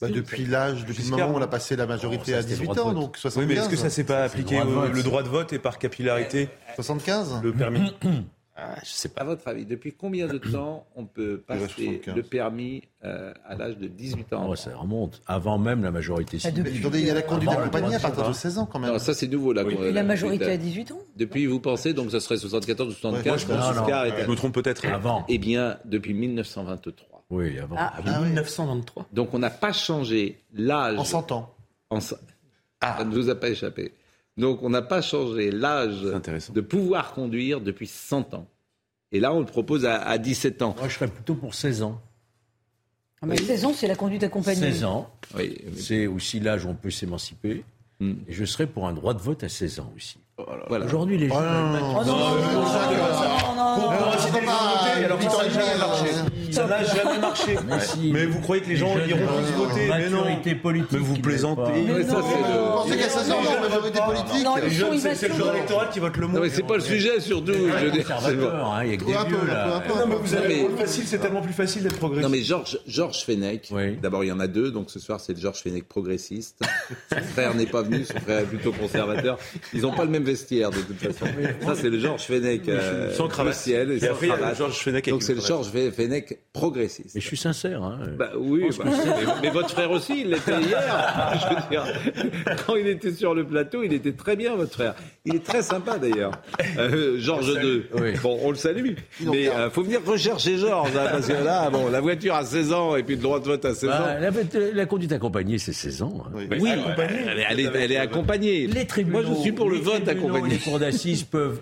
[0.00, 2.92] Bah, depuis l'âge, depuis le moment où on a passé la majorité à 18 ans,
[2.92, 3.36] donc 75.
[3.36, 6.48] Oui, mais est-ce que ça s'est pas appliqué le droit de vote et par capillarité
[6.74, 7.92] 75 Le permis
[8.56, 9.22] ah, je sais pas.
[9.22, 13.76] À votre avis, depuis combien de temps on peut passer le permis euh, à l'âge
[13.76, 14.46] de 18 ans?
[14.48, 16.90] Oh, Ça remonte avant même la majorité ah, civile.
[16.94, 18.92] il y a la conduite accompagnée à partir de 16 ans quand même.
[18.92, 19.64] Non, ça c'est nouveau là.
[19.64, 19.76] Oui.
[19.92, 23.38] la majorité à 18 ans Depuis, vous pensez, donc ça serait 74 ou 75 ouais,
[23.38, 24.86] je, je me trompe peut-être.
[24.86, 25.24] Avant.
[25.28, 27.09] Eh bien, depuis 1923.
[27.30, 27.76] Oui, avant.
[27.78, 29.04] Ah, 1923.
[29.04, 30.98] Ah Donc on n'a pas changé l'âge.
[30.98, 31.54] En 100 ans.
[31.90, 31.98] En...
[32.80, 32.98] Ah.
[32.98, 33.94] Ça ne vous a pas échappé.
[34.36, 38.46] Donc on n'a pas changé l'âge de pouvoir conduire depuis 100 ans.
[39.12, 40.74] Et là, on le propose à, 17 ans.
[40.78, 42.00] Moi, je serais plutôt pour 16 ans.
[43.22, 44.72] Ah, mais 16 ans, c'est la conduite accompagnée.
[44.72, 45.58] 16 ans, oui.
[45.76, 47.64] c'est aussi l'âge où on peut s'émanciper.
[47.98, 48.14] Hmm.
[48.28, 50.16] Et je serais pour un droit de vote à 16 ans aussi.
[50.68, 50.86] Voilà.
[50.86, 51.34] Aujourd'hui, les gens.
[51.36, 52.40] Oh non, non,
[56.50, 57.56] Ça n'a jamais marché.
[58.12, 60.24] Mais vous croyez que les gens iront tous voter Mais non.
[60.24, 61.82] Mais vous plaisantez.
[61.82, 66.26] Vous pensez qu'à 16 ans, la majorité politique C'est le genre électoral qui vote le
[66.26, 66.34] mot.
[66.34, 67.52] Non, mais c'est pas le sujet, surtout.
[67.52, 67.56] Dire.
[67.60, 69.82] Il y a que des vieux, là.
[69.88, 72.28] Non, mais vous avez facile, c'est tellement plus facile d'être progressiste.
[72.28, 72.42] Non, mais
[72.86, 74.70] Georges Fenech, d'abord, il y en a deux.
[74.70, 76.60] Donc ce soir, c'est le Georges Fenech progressiste.
[77.12, 79.38] Son frère n'est pas venu, son frère est plutôt conservateur.
[79.72, 81.26] Ils n'ont pas le même vestiaire, de toute façon.
[81.64, 82.62] Ça, c'est le Georges Fenech
[83.14, 83.50] sans cravate.
[83.60, 87.14] Ciel, et, après, Georges Fenech Donc c'est le Georges Fenech progressiste.
[87.14, 87.82] Mais je suis sincère.
[87.82, 87.98] Hein.
[88.18, 88.84] Bah, oui, bah,
[89.40, 91.32] mais, votre frère aussi, il l'était hier.
[91.34, 94.94] Je veux dire, quand il était sur le plateau, il était très bien, votre frère.
[95.24, 96.32] Il est très sympa d'ailleurs.
[96.78, 97.84] Euh, Georges II.
[98.22, 98.94] Bon, on le salue.
[99.20, 102.44] Mais il euh, faut venir rechercher Georges, hein, parce que là, bon, la voiture à
[102.44, 104.30] 16 ans et puis le droit de vote à 16 bah, ans.
[104.74, 106.24] La, conduite accompagnée, c'est 16 ans.
[106.26, 106.46] Hein.
[106.58, 108.66] Oui, elle, est, elle, est, accompagnée.
[108.66, 110.50] Les tribunaux, Moi, je suis pour le vote accompagné.
[110.50, 111.60] Les cours d'assises peuvent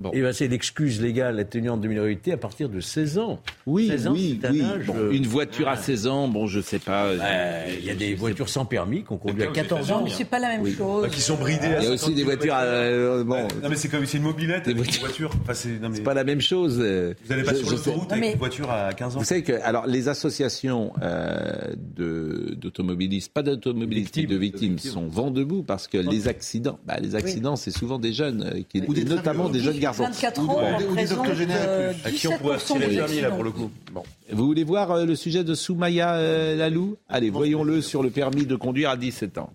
[0.00, 0.10] Bon.
[0.12, 3.40] Et ben c'est l'excuse légale atténuante de minorité à partir de 16 ans.
[3.66, 4.62] Oui, 16 ans, oui, oui.
[4.88, 7.04] Euh, une voiture à 16 ans, bon, je sais pas.
[7.04, 10.02] Euh, bah, il y a des voitures sans permis qu'on conduit à 14 ans.
[10.02, 11.02] mais c'est pas la même chose.
[11.02, 11.68] Bah, qui sont bridées.
[11.80, 12.54] Il y a aussi des voitures.
[12.54, 13.46] À, euh, bon.
[13.62, 15.30] Non mais c'est comme c'est une mobilette, une voiture.
[15.42, 16.00] Enfin, c'est mais...
[16.00, 16.78] pas la même chose.
[16.78, 19.18] Vous allez pas sur l'autoroute avec une voiture à 15 ans.
[19.18, 25.62] Vous savez que alors les associations euh, d'automobilistes, pas d'automobilistes, de victimes, sont vent debout
[25.62, 29.73] parce que les accidents, bah, les accidents, c'est souvent des jeunes, et notamment des jeunes
[29.80, 33.50] 24 ans, on représente euh, à qui on pourrait retirer le permis là pour le
[33.50, 33.70] coup.
[33.92, 34.02] Bon.
[34.30, 36.96] Vous voulez voir euh, le sujet de Soumaya euh, Lalou?
[37.08, 39.52] Allez, voyons-le sur le permis de conduire à 17 ans.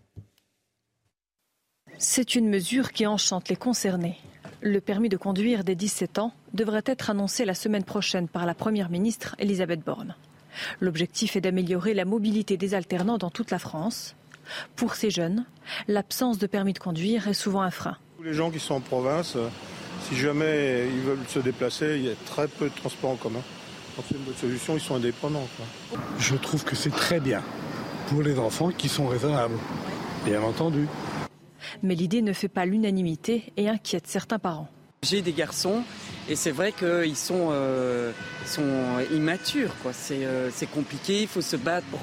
[1.98, 4.18] C'est une mesure qui enchante les concernés.
[4.62, 8.54] Le permis de conduire des 17 ans devrait être annoncé la semaine prochaine par la
[8.54, 10.16] Première ministre Elisabeth Borne.
[10.80, 14.16] L'objectif est d'améliorer la mobilité des alternants dans toute la France.
[14.76, 15.46] Pour ces jeunes,
[15.88, 17.98] l'absence de permis de conduire est souvent un frein.
[18.18, 19.38] Tous les gens qui sont en province,
[20.08, 23.42] si jamais ils veulent se déplacer, il y a très peu de transports en commun.
[24.08, 25.48] C'est une bonne solution, ils sont indépendants.
[26.20, 27.44] Je trouve que c'est très bien
[28.08, 29.56] pour les enfants qui sont raisonnables,
[30.26, 30.88] bien entendu.
[31.84, 34.70] Mais l'idée ne fait pas l'unanimité et inquiète certains parents.
[35.04, 35.84] J'ai des garçons
[36.28, 38.12] et c'est vrai qu'ils sont, euh,
[38.46, 39.74] sont immatures.
[40.12, 42.02] Euh, c'est, compliqué, il faut se battre pour,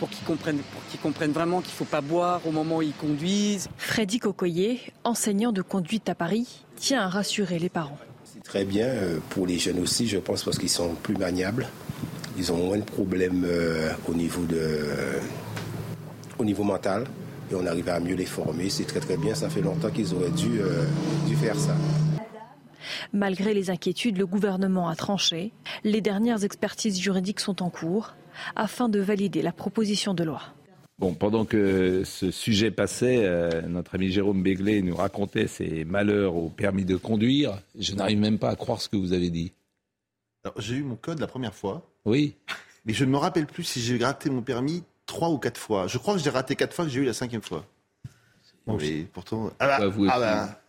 [0.00, 2.82] pour qu'ils comprennent, pour qu'ils comprennent vraiment qu'il ne faut pas boire au moment où
[2.82, 3.68] ils conduisent.
[3.76, 7.98] Freddy Cocoyer, enseignant de conduite à Paris, tient à rassurer les parents.
[8.24, 11.68] C'est très bien euh, pour les jeunes aussi, je pense, parce qu'ils sont plus maniables.
[12.36, 13.46] Ils ont moins de problèmes
[14.08, 14.86] au, niveau de,
[16.38, 17.04] au niveau mental
[17.50, 18.70] et on arrive à mieux les former.
[18.70, 20.60] C'est très très bien, ça fait longtemps qu'ils auraient dû,
[21.28, 21.76] dû faire ça.
[23.12, 25.52] Malgré les inquiétudes, le gouvernement a tranché.
[25.84, 28.14] Les dernières expertises juridiques sont en cours
[28.56, 30.40] afin de valider la proposition de loi.
[30.98, 36.36] Bon, pendant que ce sujet passait, euh, notre ami Jérôme Béglé nous racontait ses malheurs
[36.36, 37.58] au permis de conduire.
[37.78, 39.52] Je n'arrive même pas à croire ce que vous avez dit.
[40.58, 41.90] J'ai eu mon code la première fois.
[42.04, 42.36] Oui.
[42.84, 45.86] Mais je ne me rappelle plus si j'ai raté mon permis trois ou quatre fois.
[45.86, 47.64] Je crois que j'ai raté quatre fois, que j'ai eu la cinquième fois.
[48.66, 49.50] Bon, mais pourtant.
[49.58, 50.60] Ah bah, ah bah,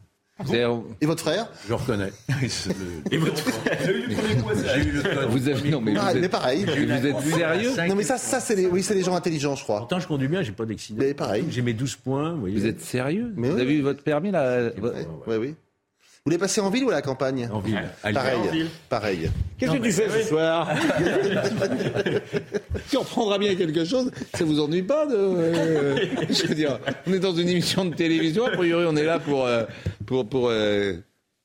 [1.01, 2.11] et votre frère Je reconnais.
[3.11, 5.25] Et votre frère J'ai eu le.
[5.27, 6.21] Vous avez non mais, ah, vous êtes...
[6.21, 6.65] mais pareil.
[6.65, 9.63] Vous êtes sérieux Non mais ça, ça c'est les, oui, c'est les gens intelligents, je
[9.63, 9.79] crois.
[9.79, 10.99] Pourtant, je conduis bien, j'ai pas d'accident.
[11.01, 11.45] Mais pareil.
[11.49, 12.33] J'ai mes 12 points.
[12.33, 13.61] Vous, vous êtes sérieux mais Vous oui.
[13.61, 14.89] avez eu votre permis là Oui,
[15.27, 15.35] oui.
[15.37, 15.47] oui.
[16.27, 17.83] Vous voulez passer en ville ou à la campagne En ville.
[18.01, 18.35] Pareil.
[18.35, 18.67] En ville.
[18.89, 19.29] Pareil.
[19.59, 20.67] Qu'est-ce que tu fais ce soir
[22.89, 24.09] Tu reprendras bien quelque chose.
[24.33, 25.13] Ça vous ennuie pas de...
[25.15, 25.95] euh,
[26.29, 28.45] Je veux dire, on est dans une émission de télévision.
[28.45, 29.65] A priori, on est là pour euh,
[30.05, 30.93] pour pour euh,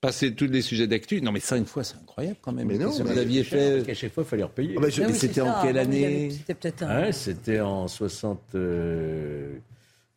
[0.01, 1.21] passer tous les sujets d'actu.
[1.21, 2.67] Non, mais cinq fois, c'est incroyable quand même.
[2.69, 4.75] Mais non, mais vous aviez fait Parce qu'à chaque fois, il fallait repayer.
[4.77, 6.89] Ah bah, je- Ah oui, C'était en quelle Ah, année C'était peut-être un.
[6.89, 9.55] Ah ouais, c'était en 60, euh,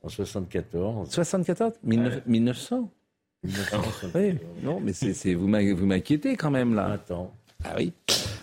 [0.02, 1.10] en 74.
[1.12, 2.90] 74 1900
[3.44, 6.94] 1900 Oui, non, mais c'est, vous m'inquiétez quand même là.
[6.94, 7.34] Attends.
[7.66, 7.92] Ah oui.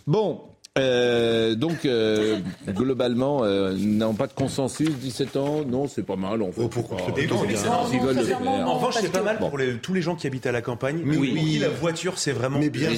[0.06, 0.42] Bon,
[0.78, 4.90] euh, donc euh, globalement, euh, n'avons pas de consensus.
[4.90, 6.42] 17 ans, non, c'est pas mal.
[6.42, 8.40] On fait pourquoi pas- Et le faire.
[8.42, 11.00] En revanche, c'est pas mal pour les- tous les gens qui habitent à la campagne.
[11.04, 11.34] Mais pour oui.
[11.34, 12.90] qui la voiture, c'est vraiment Mais bien.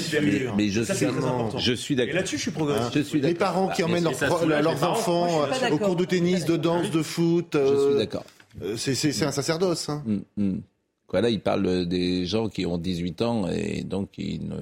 [0.57, 1.07] Mais je Ça, suis,
[1.59, 2.15] je suis Et d'accord.
[2.17, 2.95] là-dessus, je suis progressiste.
[2.95, 3.39] Je suis Les d'accord.
[3.55, 5.79] parents qui Bah, emmènent leurs, pro- parents enfants euh, au d'accord.
[5.81, 7.57] cours de tennis, de danse, de foot.
[7.59, 8.25] Je suis d'accord.
[8.63, 9.89] euh, c'est, c'est- un sacerdoce.
[9.89, 10.03] Hein.
[10.37, 10.61] Mm, mm.
[11.07, 14.57] Quoi, là, il parle des gens qui ont 18 ans et donc qui, ne,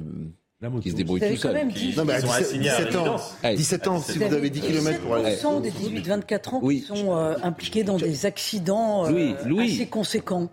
[0.83, 1.67] qui se débrouillent avez tout quand seuls.
[1.97, 3.35] Non, mais à Ils sont 17, assignés à 17 ans, résidence.
[3.43, 3.55] Ouais.
[3.55, 5.35] 17 ans, si vous avez 10 km pour aller.
[5.37, 6.81] 17% des 18-24 ans Oui.
[6.83, 9.73] qui sont euh, impliqués dans des accidents euh, Louis, Louis.
[9.75, 10.51] assez conséquents.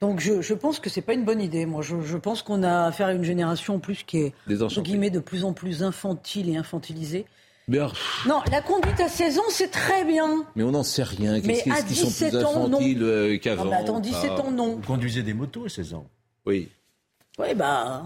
[0.00, 1.66] Donc je, je pense que c'est pas une bonne idée.
[1.66, 4.82] Moi, je, je pense qu'on a affaire à une génération en plus qui est entre
[4.82, 7.24] guillemets de plus en plus infantile et infantilisée.
[7.68, 10.44] Mais, alors, pff, Non, la conduite à 16 ans, c'est très bien.
[10.54, 11.32] mais on n'en sait rien.
[11.32, 12.76] Mais Qu'est-ce à qu'ils sont 17 plus ans, non.
[12.76, 14.40] infantiles euh, Ah, qu'avant mais attends, 17 Ah.
[14.42, 14.76] ans, non.
[14.76, 16.06] Vous conduisez des motos à 16 ans?
[16.46, 16.68] Oui,
[17.40, 18.04] Oui, bah.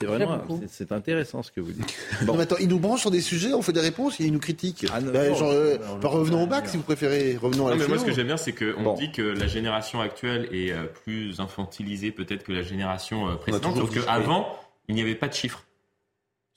[0.00, 1.94] C'est vraiment c'est, intéressant ce que vous dites.
[2.26, 4.32] Non, mais attends, ils nous branchent sur des sujets, on fait des réponses et ils
[4.32, 4.86] nous critiquent.
[4.92, 6.70] Ah, non, Bah, non, genre, euh, non, non, bah, revenons non, au bac non.
[6.70, 7.36] si vous préférez.
[7.40, 8.94] Revenons à Non, la mais moi, ce que j'aime bien, c'est qu'on Bon.
[8.94, 13.76] dit que la génération actuelle est euh, plus infantilisée peut-être que la génération euh, précédente,
[13.76, 14.48] sauf qu'avant,
[14.88, 15.64] il n'y avait pas de chiffres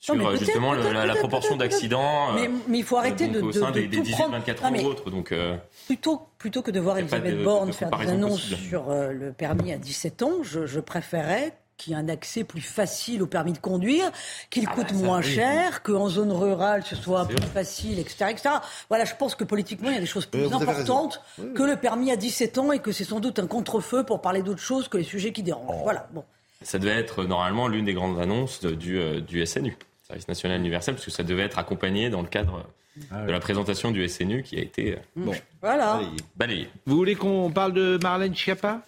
[0.00, 3.58] sur euh, justement la, proportion d'accidents Mais, mais il faut arrêter donc, de, au de,
[3.58, 4.78] sein de des, des tout 18-24 prendre.
[4.78, 5.10] ans ou autres.
[5.10, 8.60] Donc, euh, plutôt, plutôt que de voir Elisabeth de- Borne de faire des annonces possible.
[8.68, 12.44] sur euh, le permis à 17 ans, je, je préférais qu'il y ait un accès
[12.44, 14.10] plus facile au permis de conduire,
[14.50, 15.32] qu'il Ah coûte bah, moins oui.
[15.34, 17.46] cher, qu'en zone rurale ce soit plus vrai.
[17.46, 18.50] facile, etc., etc.
[18.90, 21.22] Voilà, je pense que politiquement, il y a des choses plus Euh, importantes.
[21.38, 24.20] Oui, que le permis à 17 ans et que c'est sans doute un contre-feu pour
[24.20, 25.66] parler d'autres choses que les sujets qui dérangent.
[25.70, 25.80] Oh.
[25.84, 26.24] Voilà, bon.
[26.62, 29.76] ça devait être euh, normalement l'une des grandes annonces de- du, euh, du SNU,
[30.06, 32.64] Service National Universel, parce que ça devait être accompagné dans le cadre
[33.12, 35.32] Ah de la présentation du SNU qui a été euh, Bon.
[35.62, 36.00] Voilà.
[36.34, 36.68] Balayée.
[36.86, 38.80] Vous voulez qu'on parle de Marlène Schiappa?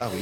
[0.00, 0.20] Ah oui.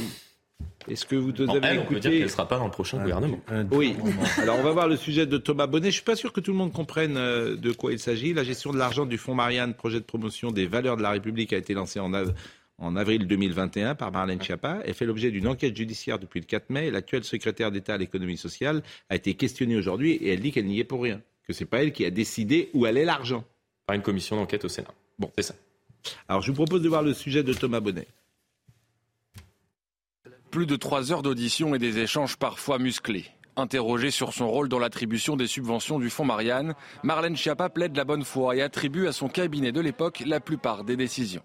[0.87, 2.99] Est-ce que vous avez elle, on peut dire qu'elle ne sera pas dans le prochain
[3.01, 3.39] gouvernement.
[3.47, 3.95] Un- Oui.
[4.37, 5.87] Alors on va voir le sujet de Thomas Bonnet.
[5.89, 8.33] Je suis pas sûr que tout le monde comprenne euh, de quoi il s'agit.
[8.33, 11.53] La gestion de l'argent du fonds Marianne, projet de promotion des valeurs de la République,
[11.53, 12.33] a été lancé en, av-
[12.77, 14.79] en avril 2021 par Marlène Schiappa.
[14.85, 16.87] Elle fait l'objet d'une enquête judiciaire depuis le 4 mai.
[16.87, 20.65] Et L'actuelle secrétaire d'État à l'économie sociale a été questionnée aujourd'hui et elle dit qu'elle
[20.65, 23.43] n'y est pour rien, que c'est pas elle qui a décidé où allait l'argent.
[23.87, 24.93] Par une commission d'enquête au Sénat.
[25.19, 25.55] Bon, c'est ça.
[26.27, 28.07] Alors je vous propose de voir le sujet de Thomas Bonnet.
[30.55, 33.25] Plus de trois heures d'audition et des échanges parfois musclés.
[33.57, 38.05] Interrogée sur son rôle dans l'attribution des subventions du fonds Marianne, Marlène Schiappa plaide la
[38.05, 41.41] bonne foi et attribue à son cabinet de l'époque la plupart des décisions.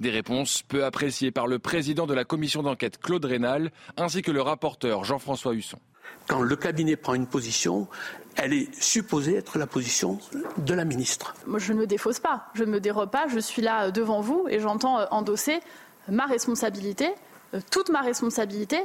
[0.00, 4.30] Des réponses peu appréciées par le président de la commission d'enquête Claude Rénal ainsi que
[4.30, 5.78] le rapporteur Jean-François Husson.
[6.26, 7.88] Quand le cabinet prend une position,
[8.36, 10.18] elle est supposée être la position
[10.56, 11.34] de la ministre.
[11.46, 14.22] Moi, je ne me défausse pas, je ne me dérobe pas, je suis là devant
[14.22, 15.60] vous et j'entends euh, endosser
[16.08, 17.25] ma responsabilité euh,
[17.70, 18.78] toute ma responsabilité,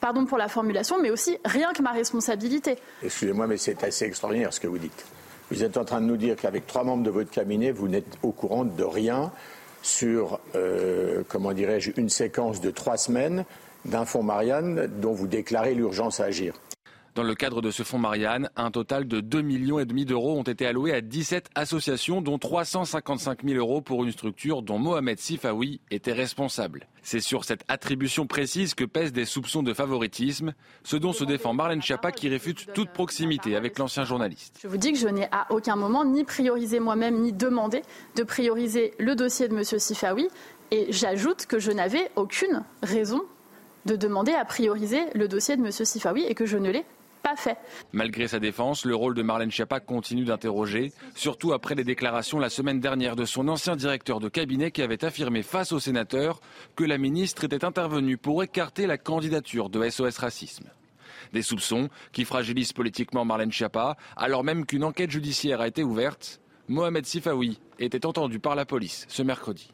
[0.00, 2.76] pardon pour la formulation, mais aussi rien que ma responsabilité.
[3.02, 5.04] Excusez-moi, mais c'est assez extraordinaire ce que vous dites.
[5.50, 8.18] Vous êtes en train de nous dire qu'avec trois membres de votre cabinet, vous n'êtes
[8.22, 9.32] au courant de rien
[9.82, 13.44] sur, euh, comment dirais-je, une séquence de trois semaines
[13.84, 16.54] d'un fonds Marianne dont vous déclarez l'urgence à agir.
[17.14, 20.66] Dans le cadre de ce fonds Marianne, un total de 2,5 millions d'euros ont été
[20.66, 26.12] alloués à 17 associations, dont 355 000 euros pour une structure dont Mohamed Sifawi était
[26.12, 26.86] responsable.
[27.02, 30.54] C'est sur cette attribution précise que pèsent des soupçons de favoritisme,
[30.84, 34.58] ce dont se défend Marlène Schiappa qui réfute toute proximité avec l'ancien journaliste.
[34.62, 37.82] Je vous dis que je n'ai à aucun moment ni priorisé moi-même ni demandé
[38.16, 39.64] de prioriser le dossier de M.
[39.64, 40.28] Sifawi
[40.70, 43.22] et j'ajoute que je n'avais aucune raison
[43.86, 45.72] de demander à prioriser le dossier de M.
[45.72, 46.84] Sifawi et que je ne l'ai
[47.28, 47.58] pas fait.
[47.92, 52.50] Malgré sa défense, le rôle de Marlène Schiappa continue d'interroger, surtout après les déclarations la
[52.50, 56.40] semaine dernière de son ancien directeur de cabinet qui avait affirmé face aux sénateurs
[56.76, 60.70] que la ministre était intervenue pour écarter la candidature de SOS Racisme.
[61.32, 66.40] Des soupçons qui fragilisent politiquement Marlène Schiappa, alors même qu'une enquête judiciaire a été ouverte.
[66.68, 69.70] Mohamed Sifawi était entendu par la police ce mercredi.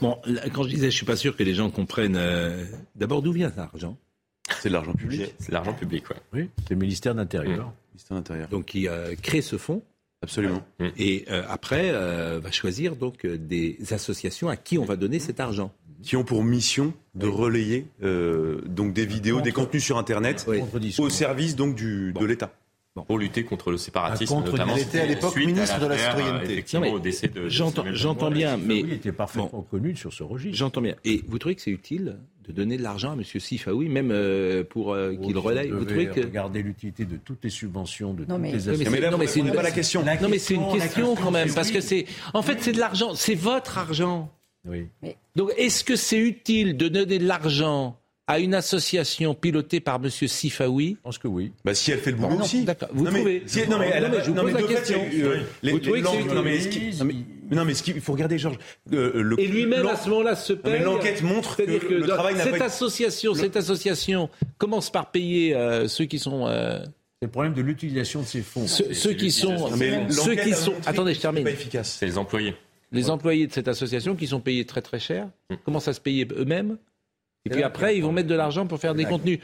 [0.00, 0.16] Bon,
[0.52, 3.50] quand je disais, je suis pas sûr que les gens comprennent euh, d'abord d'où vient
[3.50, 3.98] cet argent?
[4.60, 5.34] C'est de l'argent public.
[5.38, 6.16] C'est de l'argent public, ouais.
[6.32, 7.66] Oui, c'est le ministère de l'Intérieur.
[7.66, 7.72] Mmh.
[7.92, 8.48] Ministère de l'Intérieur.
[8.48, 9.82] Donc, il euh, crée ce fonds.
[10.22, 10.62] Absolument.
[10.80, 10.86] Mmh.
[10.98, 15.18] Et euh, après, euh, va choisir donc euh, des associations à qui on va donner
[15.18, 15.72] cet argent.
[16.02, 20.46] Qui ont pour mission de relayer euh, donc des vidéos, des contenus sur Internet
[20.98, 22.52] au service donc du, de l'État.
[23.06, 24.76] Pour lutter contre le séparatisme, contre notamment.
[24.76, 26.64] Il était à l'époque ministre de la citoyenneté.
[27.48, 30.56] J'entends, bien, mais Il était parfaitement connu sur ce registre.
[30.56, 30.94] J'entends bien.
[31.04, 32.16] Et vous trouvez que c'est utile
[32.48, 33.22] de donner de l'argent à M.
[33.24, 37.44] Sifaoui, même euh, pour euh, qu'il Vous relaye Vous trouvez que regarder l'utilité de toutes
[37.44, 39.70] les subventions, de Non, toutes mais- les mais c'est- non, mais c'est une- pas la
[39.70, 40.02] question.
[40.04, 41.74] La Non, mais c'est une question, quand même, parce oui.
[41.74, 44.30] que c'est, en fait, c'est de l'argent, c'est votre argent.
[44.66, 44.86] Oui.
[45.36, 47.96] Donc, est-ce que c'est utile de donner de l'argent
[48.26, 50.10] à une association pilotée par M.
[50.10, 50.96] Sifaoui?
[50.98, 51.52] Je pense que oui.
[51.64, 52.64] Bah, si elle fait le boulot Non, aussi.
[52.64, 52.88] d'accord.
[52.92, 54.52] Vous non, mais, trouvez si- non, mais, elle a- Non, mais je vous non, mais
[54.52, 55.00] pose la fait, question.
[55.22, 57.04] euh, les- Vous trouvez que c'est
[57.50, 58.58] non, mais ce il faut regarder, Georges.
[58.92, 60.82] euh, le- Et lui-même, à ce moment-là, se Non, mais paye.
[60.82, 64.28] l'enquête montre que, C'est-à-dire le travail n'a cette pas été- association, cette association
[64.58, 66.78] commence par payer euh, ceux qui sont, euh,
[67.20, 68.66] C'est le problème de l'utilisation de ces fonds.
[68.66, 70.74] ceux, ceux qui sont, mais ceux qui sont.
[70.86, 71.44] Attendez, je termine.
[71.44, 71.96] pas efficace.
[71.98, 72.54] C'est les employés.
[72.92, 75.28] Les employés de cette association qui sont payés très très cher
[75.64, 76.78] commencent à se payer eux-mêmes.
[77.44, 79.38] Et puis après, ils vont mettre de l'argent pour faire des contenus.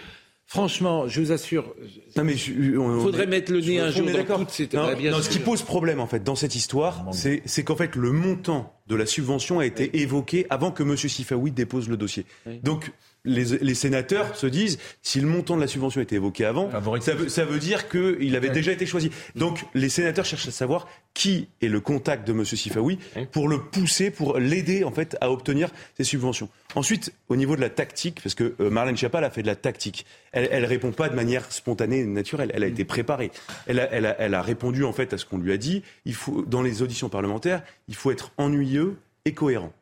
[0.47, 1.75] Franchement, je vous assure,
[2.17, 4.69] Non, mais je- on- il faudrait mettre le nez un jour dans toutes ces...
[4.75, 5.25] Non, bien non, sûr.
[5.25, 8.79] ce qui pose problème en fait dans cette histoire, c'est c'est qu'en fait le montant
[8.87, 10.97] de la subvention a été évoqué avant que M.
[10.97, 12.27] Sifaoui dépose le dossier.
[12.63, 12.93] Donc
[13.25, 16.71] les, les sénateurs se disent si le montant de la subvention a été évoqué avant,
[17.01, 19.11] ça veut, ça veut dire qu'il avait déjà été choisi.
[19.35, 22.45] Donc les sénateurs cherchent à savoir qui est le contact de M.
[22.45, 22.99] Sifaoui
[23.33, 26.49] pour le pousser, pour l'aider en fait à obtenir ces subventions.
[26.75, 29.57] Ensuite, au niveau de la tactique, parce que euh, Marlène Schiappa a fait de la
[29.57, 32.51] tactique, elle, elle répond pas de manière spontanée et naturelle.
[32.53, 33.31] Elle a été préparée.
[33.67, 35.83] Elle a, elle a, elle a répondu en fait à ce qu'on lui a dit.
[36.05, 39.73] Il faut dans les auditions parlementaires, il faut être ennuyeux et cohérent.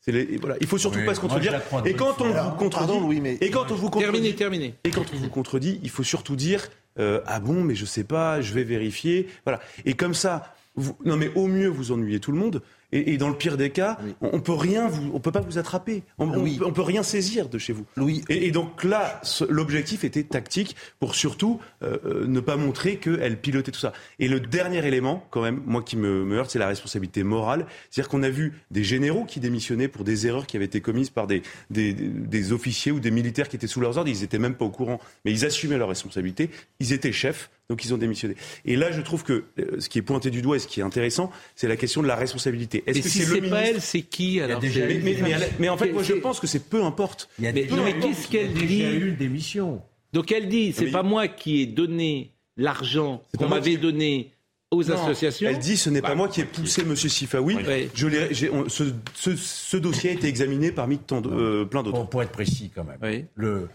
[0.00, 0.56] C'est les- et voilà.
[0.60, 1.60] Il faut surtout Oui, pas se contredire.
[1.84, 4.74] Et quand on vous contredit, pardon, Louis, mais- et quand on vous contredit, Terminé, terminé.
[4.84, 8.04] et quand on vous contredit, il faut surtout dire euh, ah bon, mais je sais
[8.04, 9.28] pas, je vais vérifier.
[9.44, 9.60] Voilà.
[9.84, 12.62] Et comme ça, vous, non mais au mieux vous ennuyez tout le monde.
[12.92, 15.40] Et, et dans le pire des cas, on, on peut rien, vous, on peut pas
[15.40, 16.02] vous attraper.
[16.18, 16.56] On, Oui.
[16.58, 17.84] peut- on peut rien saisir de chez vous.
[17.96, 18.22] Louis.
[18.28, 23.38] Et, et donc là, l'objectif était tactique pour surtout euh, euh, ne pas montrer qu'elle
[23.40, 23.92] pilotait tout ça.
[24.18, 27.66] Et le dernier élément, quand même, moi qui me, me heurte, c'est la responsabilité morale.
[27.90, 31.10] C'est-à-dire qu'on a vu des généraux qui démissionnaient pour des erreurs qui avaient été commises
[31.10, 34.10] par des, des, des officiers ou des militaires qui étaient sous leurs ordres.
[34.10, 36.50] Ils n'étaient même pas au courant, mais ils assumaient leurs responsabilités.
[36.80, 38.34] Ils étaient chefs, donc ils ont démissionné.
[38.66, 40.80] Et là, je trouve que euh, ce qui est pointé du doigt et ce qui
[40.80, 42.82] est intéressant, c'est la question de la responsabilité.
[42.86, 45.36] Est-ce Et que si c'est pas ministre elle, c'est qui alors déjà mais, mais- mais-
[45.58, 47.28] mais en fait, moi, je pense que c'est peu importe.
[47.38, 49.08] Il y a Mais- déjà- non, mais il y a qu'est-ce qu'elle déjà dit eu
[49.10, 49.80] une démission.
[50.12, 54.32] Donc elle dit, c'est Mais- pas moi qui ai donné l'argent qu'on m'avait qui- donné
[54.72, 55.48] aux Non, associations.
[55.48, 56.94] Elle dit ce n'est pas Bah, moi qui ai poussé M.
[56.96, 57.56] Sifaoui.
[57.56, 57.88] Oui.
[57.94, 61.96] Je on- ce, ce- ce dossier a été examiné parmi tant de- euh, plein d'autres.
[61.98, 62.98] Pour, pour être précis quand même.
[63.02, 63.24] Oui.
[63.34, 63.68] Le,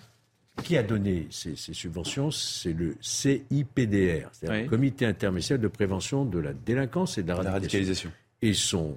[0.63, 4.63] qui a donné ces, ces subventions C'est le CIPDR, c'est-à-dire Oui.
[4.63, 8.11] le Comité interministériel de prévention de la délinquance et de la La radicalisation.
[8.41, 8.95] Et son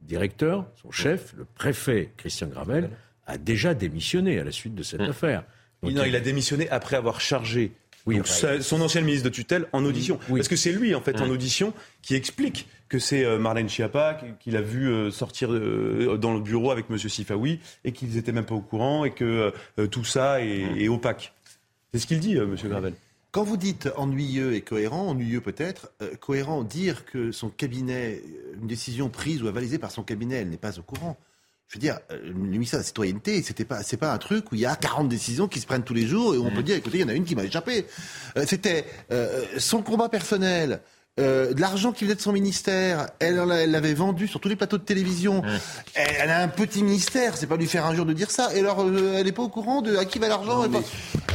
[0.00, 2.90] directeur, son chef, le préfet Christian Gravel,
[3.26, 5.44] a déjà démissionné à la suite de cette affaire.
[5.82, 7.72] Donc, non, il a démissionné après avoir chargé
[8.10, 10.18] Oui, donc, enfin, sa- son ancien ministre de tutelle en audition.
[10.28, 10.38] Oui.
[10.40, 14.14] Parce que c'est lui, en fait, en audition, qui explique que c'est euh, Marlène Schiappa
[14.14, 16.98] qui- qu'il a vu euh, sortir euh, dans le bureau avec M.
[16.98, 20.88] Sifaoui et qu'ils n'étaient même pas au courant et que euh, tout ça est, est
[20.88, 21.32] opaque.
[21.92, 22.56] C'est ce qu'il dit, euh, M.
[22.68, 22.94] Gravel.
[23.32, 28.20] Quand vous dites ennuyeux et cohérent, ennuyeux peut-être, euh, cohérent, dire que son cabinet,
[28.60, 31.16] une décision prise ou avalisée par son cabinet, elle n'est pas au courant.
[31.70, 34.50] Je veux dire, euh, le ministère de la citoyenneté, c'était pas, c'est pas un truc
[34.50, 36.50] où il y a 40 décisions qui se prennent tous les jours et où on
[36.50, 37.86] peut dire, écoutez, il y en a une qui m'a échappé.
[38.36, 40.80] Euh, c'était euh, son combat personnel,
[41.18, 44.78] euh, de l'argent qui venait de son ministère, elle l'avait vendu sur tous les plateaux
[44.78, 45.42] de télévision.
[45.94, 48.54] Elle, elle a un petit ministère, c'est pas lui faire un jour de dire ça.
[48.54, 50.64] Et alors, euh, elle est pas au courant de à qui va l'argent.
[50.64, 50.70] Elle,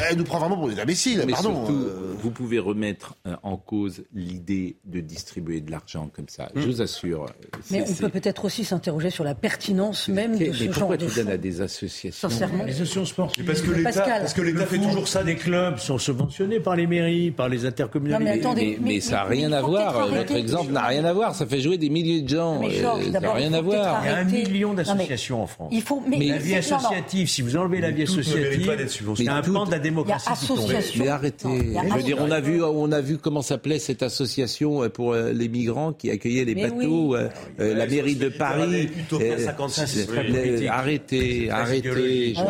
[0.10, 1.22] elle nous prend vraiment pour des imbéciles.
[1.28, 1.66] Mais Pardon.
[1.66, 6.50] surtout, euh, vous pouvez remettre en cause l'idée de distribuer de l'argent comme ça.
[6.56, 7.28] Je vous assure.
[7.70, 10.98] Mais on peut peut-être aussi s'interroger sur la pertinence même de Mais ce genre pourquoi
[10.98, 12.64] de tu donnes à des associations Sincèrement.
[12.64, 13.46] Les associations sportives.
[13.46, 14.22] parce que l'État- Pascal.
[14.22, 15.22] parce que l'État l'État fait toujours ça.
[15.22, 18.24] Les clubs sont subventionnés par les mairies, par les intercommunalités.
[18.26, 19.65] Non, mais attendez, mais, mais ça n'a rien à voir.
[19.68, 21.36] Votre exemple n'a rien à voir.
[21.36, 22.60] Ça fait jouer des milliers de gens.
[22.60, 24.02] Mais Georges, ça n'a rien il à voir.
[24.04, 25.70] Il y a un million d'associations en France.
[25.72, 28.72] il faut- mais- la vie associative, si vous enlevez la vie associative,
[29.20, 30.72] il y a un pan de la démocratie qui tombe.
[30.98, 31.48] Mais arrêtez.
[31.48, 35.14] Je veux dire, on a vu, on a vu comment s'appelait cette association euh, pour
[35.14, 38.90] euh, les migrants qui accueillait les bateaux, euh, euh, la mairie de Paris.
[39.00, 40.68] Utopia 56, c'est très les- politique.
[40.70, 42.34] arrêtez, arrêtez.
[42.38, 42.44] Ah.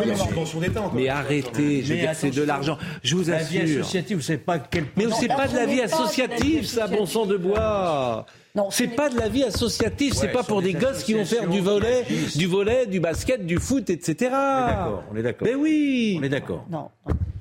[0.93, 1.81] Mais arrêtez.
[1.83, 2.77] Je veux Mais dire, c'est de l'argent.
[3.03, 3.81] Je vous La vie assure.
[3.81, 5.85] associative, vous savez pas quel Mais c'est là, pas de ce la n'est vie pas
[5.87, 8.25] de la vie associative, ça, bon sang de bois.
[8.55, 11.03] Non, C'est pas de la vie associative, c'est Ouais, pas ce pour des des gosses
[11.03, 14.31] qui vont faire du volet, du volet, du basket, du foot, etc.
[14.31, 15.47] On est d'accord, on est d'accord.
[15.47, 16.17] Mais oui.
[16.19, 16.65] On est d'accord.
[16.69, 16.89] Non.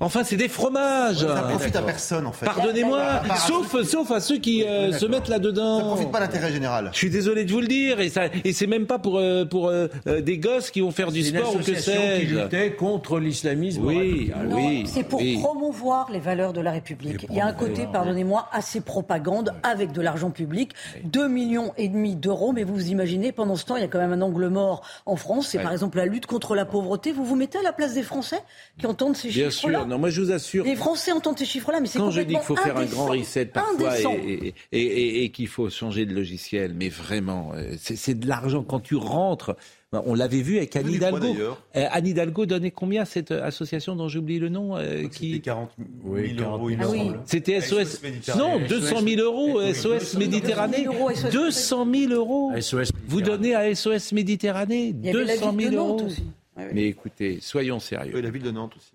[0.01, 1.19] Enfin, c'est des fromages.
[1.25, 2.45] ça profite à personne en fait.
[2.45, 5.85] Pardonnez-moi, sauf, sauf à ceux qui euh, se mettent Ça là-dedans.
[5.87, 6.89] profite pas à l'intérêt général.
[6.91, 9.45] Je suis désolé de vous le dire, et, ça, et c'est même pas pour, euh,
[9.45, 11.93] pour euh, euh, des gosses qui vont faire du C'est une sport ou que association
[11.93, 12.35] qui sais-je.
[12.35, 14.31] luttait contre l'islamisme Oui.
[14.49, 14.83] Non, oui.
[14.85, 15.37] c'est pour oui.
[15.39, 17.25] promouvoir les valeurs de la République.
[17.29, 20.73] Il y a un côté, pardonnez-moi, assez propagande avec de l'argent public.
[21.05, 23.99] 2 millions et demi d'euros, mais vous imaginez, pendant ce temps, il y a quand
[23.99, 25.47] même un angle mort en France.
[25.47, 25.63] C'est Ouais.
[25.63, 27.11] par exemple la lutte contre la pauvreté.
[27.13, 28.39] Vous vous mettez à la place des Français
[28.77, 29.79] qui entendent ces Bien chiffres-là?
[29.79, 30.63] sûr, non, moi je vous assure.
[30.65, 33.05] Les Français entendent ces chiffres-là, mais c'est Quand je dis qu'il faut faire un grand
[33.07, 38.19] reset parfois et, et, et- et qu'il faut changer de logiciel, mais vraiment, euh, c'est
[38.19, 38.63] de l'argent.
[38.63, 39.55] Quand tu rentres,
[39.91, 41.27] ben, on l'avait vu avec Anne Hidalgo.
[41.75, 45.09] Euh, Anne Hidalgo donnait combien à cette euh, association dont j'oublie le nom euh, C'était
[45.09, 45.41] qui...
[45.41, 45.69] 40
[46.03, 46.97] Oui, 000 euros, il me Ah oui.
[46.99, 47.19] semble.
[47.25, 47.83] C'était SOS.
[47.83, 48.59] SOS Méditerranée.
[48.59, 50.83] Non, 200 000 euros, SOS Méditerranée.
[50.83, 52.51] 200 000 euros, SOS 200 000 euros.
[52.59, 55.99] SOS Vous donnez à SOS Méditerranée Il y avait la 200 ville 000 de Nantes
[56.01, 56.09] euros.
[56.09, 56.23] aussi.
[56.57, 56.71] Ouais, ouais.
[56.73, 58.13] Mais écoutez, soyons sérieux.
[58.15, 58.91] Oui, la ville de Nantes aussi.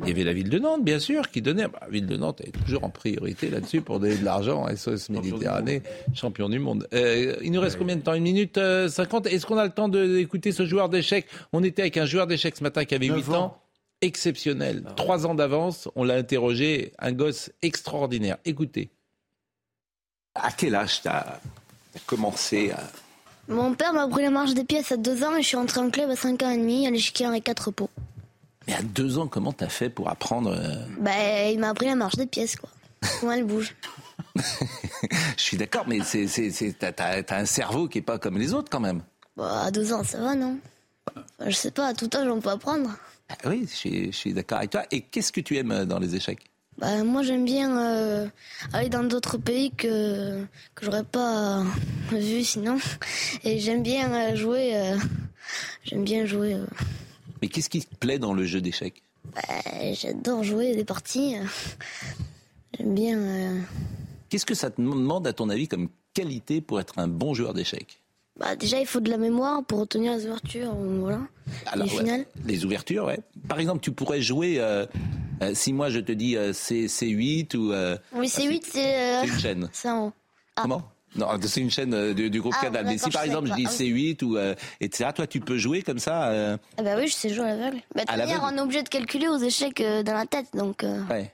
[0.00, 1.68] Il y avait la ville de Nantes, bien sûr, qui donnait.
[1.68, 4.74] Bah, la ville de Nantes est toujours en priorité là-dessus pour donner de l'argent à
[4.74, 5.82] SOS Méditerranée,
[6.14, 6.88] champion du monde.
[6.94, 8.14] Euh, il nous reste combien de temps?
[8.14, 9.26] Une minute euh, cinquante?
[9.26, 11.26] Est-ce qu'on a le temps d'écouter ce joueur d'échecs?
[11.52, 13.34] On était avec un joueur d'échecs ce matin qui avait 8 Neuf ans.
[13.44, 13.58] ans.
[14.00, 14.82] Exceptionnel.
[14.96, 15.88] Trois ans d'avance.
[15.94, 16.92] On l'a interrogé.
[16.98, 18.38] Un gosse extraordinaire.
[18.46, 18.88] Écoutez.
[20.34, 21.18] À quel âge t'as
[21.94, 22.80] as commencé à...
[23.48, 25.80] Mon père m'a appris la marche des pièces à 2 ans et je suis entré
[25.80, 27.90] en club à 5 ans et demi à l'échiquier avec 4 pots.
[28.66, 31.10] Mais à deux ans, comment t'as fait pour apprendre euh, Bah,
[31.50, 32.68] il m'a appris la marche des pièces, quoi.
[33.20, 33.74] Comment elle bouge.
[35.36, 38.70] Je suis d'accord, mais c'est, c'est, t'as, un cerveau qui est pas comme les autres
[38.70, 39.02] quand même.
[39.36, 40.58] Bah, à 2 ans, ça va, non?
[41.16, 42.90] Enfin, Je sais pas, à tout âge, on peut apprendre.
[43.28, 44.82] Ah Oui, je suis, d'accord avec toi.
[44.90, 46.44] Et qu'est-ce que tu aimes euh, dans les échecs?
[46.78, 48.26] Bah, moi, j'aime bien euh,
[48.72, 50.42] aller dans d'autres pays que,
[50.74, 51.64] que j'aurais pas
[52.12, 52.78] vu sinon.
[53.44, 54.76] Et j'aime bien euh, jouer.
[54.76, 54.96] euh,
[55.84, 56.54] j'aime bien jouer.
[56.54, 56.64] euh,
[57.42, 59.02] Mais qu'est-ce qui te plaît dans le jeu d'échecs?
[59.34, 59.42] Bah,
[59.92, 61.34] J'adore jouer des parties.
[62.78, 63.18] J'aime bien.
[63.18, 63.60] euh,
[64.28, 67.52] Qu'est-ce que ça te demande, à ton avis, comme qualité pour être un bon joueur
[67.54, 68.00] d'échecs?
[68.38, 70.72] Bah, déjà, il faut de la mémoire pour retenir les ouvertures.
[70.74, 71.20] euh, Voilà.
[71.66, 72.26] Alors, les ouais, finales.
[72.46, 73.18] Les ouvertures, ouais.
[73.48, 74.86] Par exemple, tu pourrais jouer, euh,
[75.42, 77.72] euh, si moi je te dis euh, C, C8 ou...
[78.18, 79.20] Oui, c'est 8, c'est.
[79.20, 79.68] c'est une chaîne.
[79.72, 80.12] C'est en haut.
[80.54, 80.82] Comment?
[81.16, 82.86] Non, c'est une chaîne euh, du, du groupe Ah, Canal.
[82.86, 83.70] Mais si par exemple je dis pas.
[83.70, 86.28] C8 ou euh, etc., toi tu peux jouer comme ça.
[86.30, 87.82] euh, Ah bah oui, je sais jouer à l'aveugle.
[87.94, 90.84] Bah, À manière, on est obligé de calculer aux échecs euh, dans la tête, donc...
[90.84, 91.30] euh, ouais.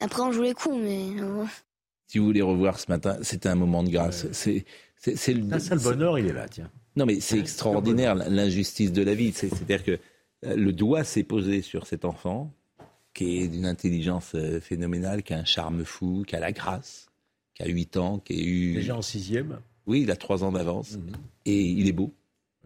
[0.00, 1.06] Après, on joue les coups, mais...
[2.06, 4.26] Si vous voulez revoir ce matin, c'était un moment de grâce.
[4.32, 4.64] C'est,
[4.96, 6.70] c'est, c'est le, Ça, ça, le bonheur, il est là, tiens.
[6.96, 9.32] Non, mais c'est extraordinaire l'injustice de la vie.
[9.32, 9.98] C'est- C'est-à-dire que
[10.42, 12.50] le doigt s'est posé sur cet enfant
[13.14, 17.07] qui est d'une intelligence phénoménale, qui a un charme fou, qui a la grâce,
[17.58, 18.74] qui a 8 ans, qui a eu.
[18.74, 19.58] Déjà en sixième.
[19.86, 20.98] Oui, il a 3 ans d'avance.
[21.44, 22.12] Et il est beau.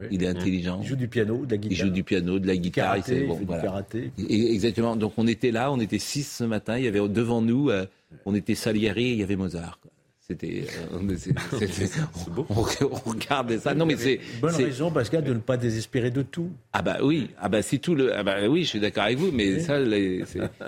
[0.00, 0.06] Oui.
[0.10, 0.80] Il est intelligent.
[0.82, 1.86] Il joue du piano, de la Il guitare.
[1.86, 2.84] joue du piano, de la guitare.
[2.94, 3.62] karaté, il il bon, du voilà.
[3.62, 4.10] karaté.
[4.28, 4.96] Et- Exactement.
[4.96, 6.78] Donc on était là, on était six ce matin.
[6.78, 7.86] Il y avait devant nous, euh,
[8.26, 9.78] on était Salieri, et il y avait Mozart.
[10.26, 10.98] C'était, euh,
[12.46, 13.74] on, on- on regardait ça.
[13.74, 16.48] Non mais c'est Bonne raison, Pascal, de ne pas désespérer de tout.
[16.72, 19.18] Ah bah oui, ah bah c'est tout le, ah bah oui, je suis d'accord avec
[19.18, 19.78] vous, mais ça,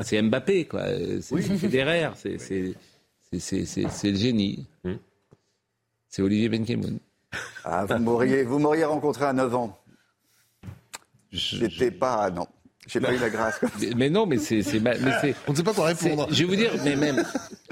[0.02, 0.84] c'est- Mbappé quoi,
[1.20, 2.74] c'est c'est Federer, c'est
[3.40, 4.66] c'est le génie.
[6.08, 6.98] C'est Olivier Benkemoun.
[7.64, 9.78] Ah, vous m'auriez, vous m'auriez rencontré à 9 ans.
[11.32, 12.46] J'étais pas, non.
[12.86, 13.58] J'ai pas eu la grâce.
[13.58, 13.76] comme ça.
[13.80, 14.62] Mais, mais non, mais c'est,
[15.48, 16.28] On ne sait pas quoi répondre.
[16.30, 17.24] Je vais vous dire, mais même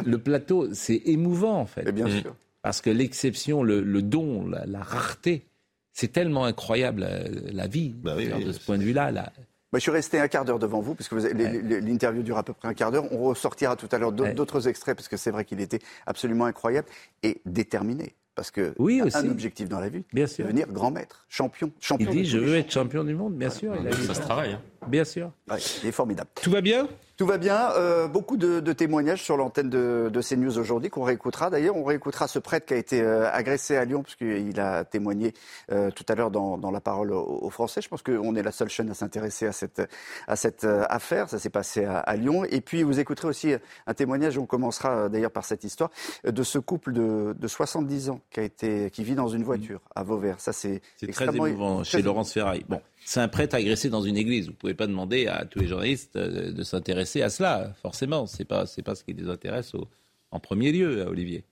[0.04, 1.84] le plateau, c'est émouvant en fait.
[1.84, 2.34] Mais bien sûr.
[2.62, 5.46] Parce que l'exception, le, le don, la, la rareté,
[5.92, 7.90] c'est tellement incroyable euh, la vie.
[8.02, 9.32] Bah oui, Alors, oui, de ce point de vue-là, là.
[9.72, 11.80] Moi, je suis resté un quart d'heure devant vous, parce que vous avez- les- les-
[11.80, 13.10] l'interview dure à peu près un quart d'heure.
[13.10, 14.68] On ressortira tout à l'heure d'autres Ouais.
[14.68, 16.88] extraits, parce que c'est vrai qu'il était absolument incroyable
[17.22, 18.14] et déterminé.
[18.34, 20.44] Parce que Oui, un objectif dans la vie, Bien sûr.
[20.46, 22.10] devenir grand maître, champion, Il champion.
[22.10, 23.74] dit de je veux être champion du monde, bien sûr.
[23.78, 24.52] il a dit Ça se travaille.
[24.52, 24.60] hein.
[24.88, 25.32] Bien sûr.
[25.50, 26.30] Ouais, il est formidable.
[26.42, 26.88] Tout va bien?
[27.22, 27.70] Tout va bien.
[27.76, 31.50] euh, beaucoup de, de témoignages sur l'antenne de, de CNews aujourd'hui qu'on réécoutera.
[31.50, 35.32] D'ailleurs, on réécoutera ce prêtre qui a été euh, agressé à Lyon, puisqu'il a témoigné
[35.70, 37.80] euh, tout à l'heure dans, dans la parole aux, aux Français.
[37.80, 39.80] Je pense qu'on est la seule chaîne à s'intéresser à cette,
[40.26, 41.28] à cette affaire.
[41.28, 42.44] Ça s'est passé à, à Lyon.
[42.44, 43.52] Et puis, vous écouterez aussi
[43.86, 45.90] un témoignage, on commencera d'ailleurs par cette histoire,
[46.24, 49.78] de ce couple de, de 70 ans qui, a été, qui vit dans une voiture
[49.94, 50.40] à Vauvert.
[50.40, 52.64] Ça, c'est très émouvant très chez Laurence Ferraille.
[52.68, 54.46] Bon, c'est un prêtre agressé dans une église.
[54.46, 58.26] Vous ne pouvez pas demander à tous les journalistes de s'intéresser à cela, forcément.
[58.26, 59.88] C'est pas, c'est pas ce qui les intéresse au-
[60.30, 61.44] en premier lieu, à Olivier.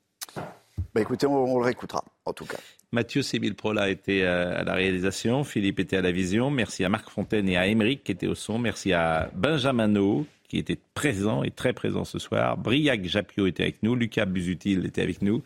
[0.95, 2.57] Bah, écoutez, on, on le réécoutera, en tout cas.
[2.93, 6.51] Mathieu Sébil Prola était euh, à la réalisation, Philippe était à la vision.
[6.51, 8.59] Merci à Marc Fontaine et à Émeric qui étaient au son.
[8.59, 12.57] Merci à Benjamin No qui était présent et très présent ce soir.
[12.57, 13.95] Briac Japio était avec nous.
[13.95, 15.43] Lucas Busutil était avec nous.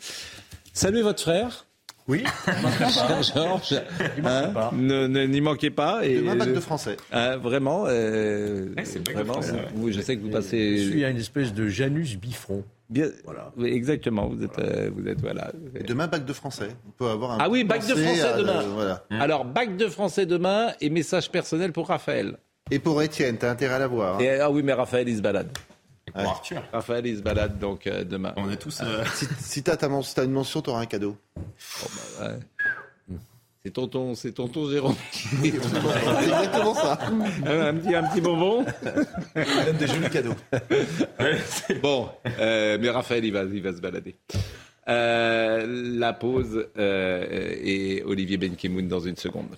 [0.73, 1.67] Saluez votre frère.
[2.07, 3.81] Oui, Georges,
[4.19, 4.71] Il hein,
[5.27, 6.05] n'y manquez pas.
[6.05, 6.97] Et, Demain, bac de français.
[7.13, 8.67] Hein, vraiment, euh,
[9.15, 10.79] vraiment, français, vous- je sais que vous Je passez.
[10.87, 12.63] suis à une espèce de Janus bifront.
[12.91, 13.51] Bien, Voilà.
[13.65, 14.29] exactement.
[14.29, 15.51] Vous êtes, euh, vous êtes voilà.
[15.75, 16.69] Et demain, bac de français.
[16.87, 18.63] On peut avoir un Ah oui, bac de français euh, demain.
[18.75, 19.05] voilà.
[19.11, 22.37] Alors, bac de français demain et message personnel pour Raphaël.
[22.71, 24.21] Et pour Étienne, t'as intérêt à l'avoir.
[24.21, 24.25] hein.
[24.43, 25.49] Ah oui, mais Raphaël, il se balade.
[26.15, 26.63] Arthur.
[26.73, 28.33] Raphaël, il se balade donc euh, demain.
[28.37, 28.81] On est tous.
[28.83, 31.17] euh, Si, si t'as ta une mention, t'auras un cadeau.
[32.21, 32.39] Ouais.
[33.65, 34.95] C'est tonton, c'est tonton Jérôme.
[35.11, 36.99] C'est exactement ça.
[37.47, 38.65] un, un petit, un petit bonbon.
[39.37, 40.35] Il donne des jolis cadeaux.
[41.83, 42.09] Bon,
[42.39, 44.17] euh, mais Raphaël, il va, il va se balader.
[44.87, 45.65] Euh,
[45.99, 49.49] la pause euh, et Olivier Benkemoun dans une seconde.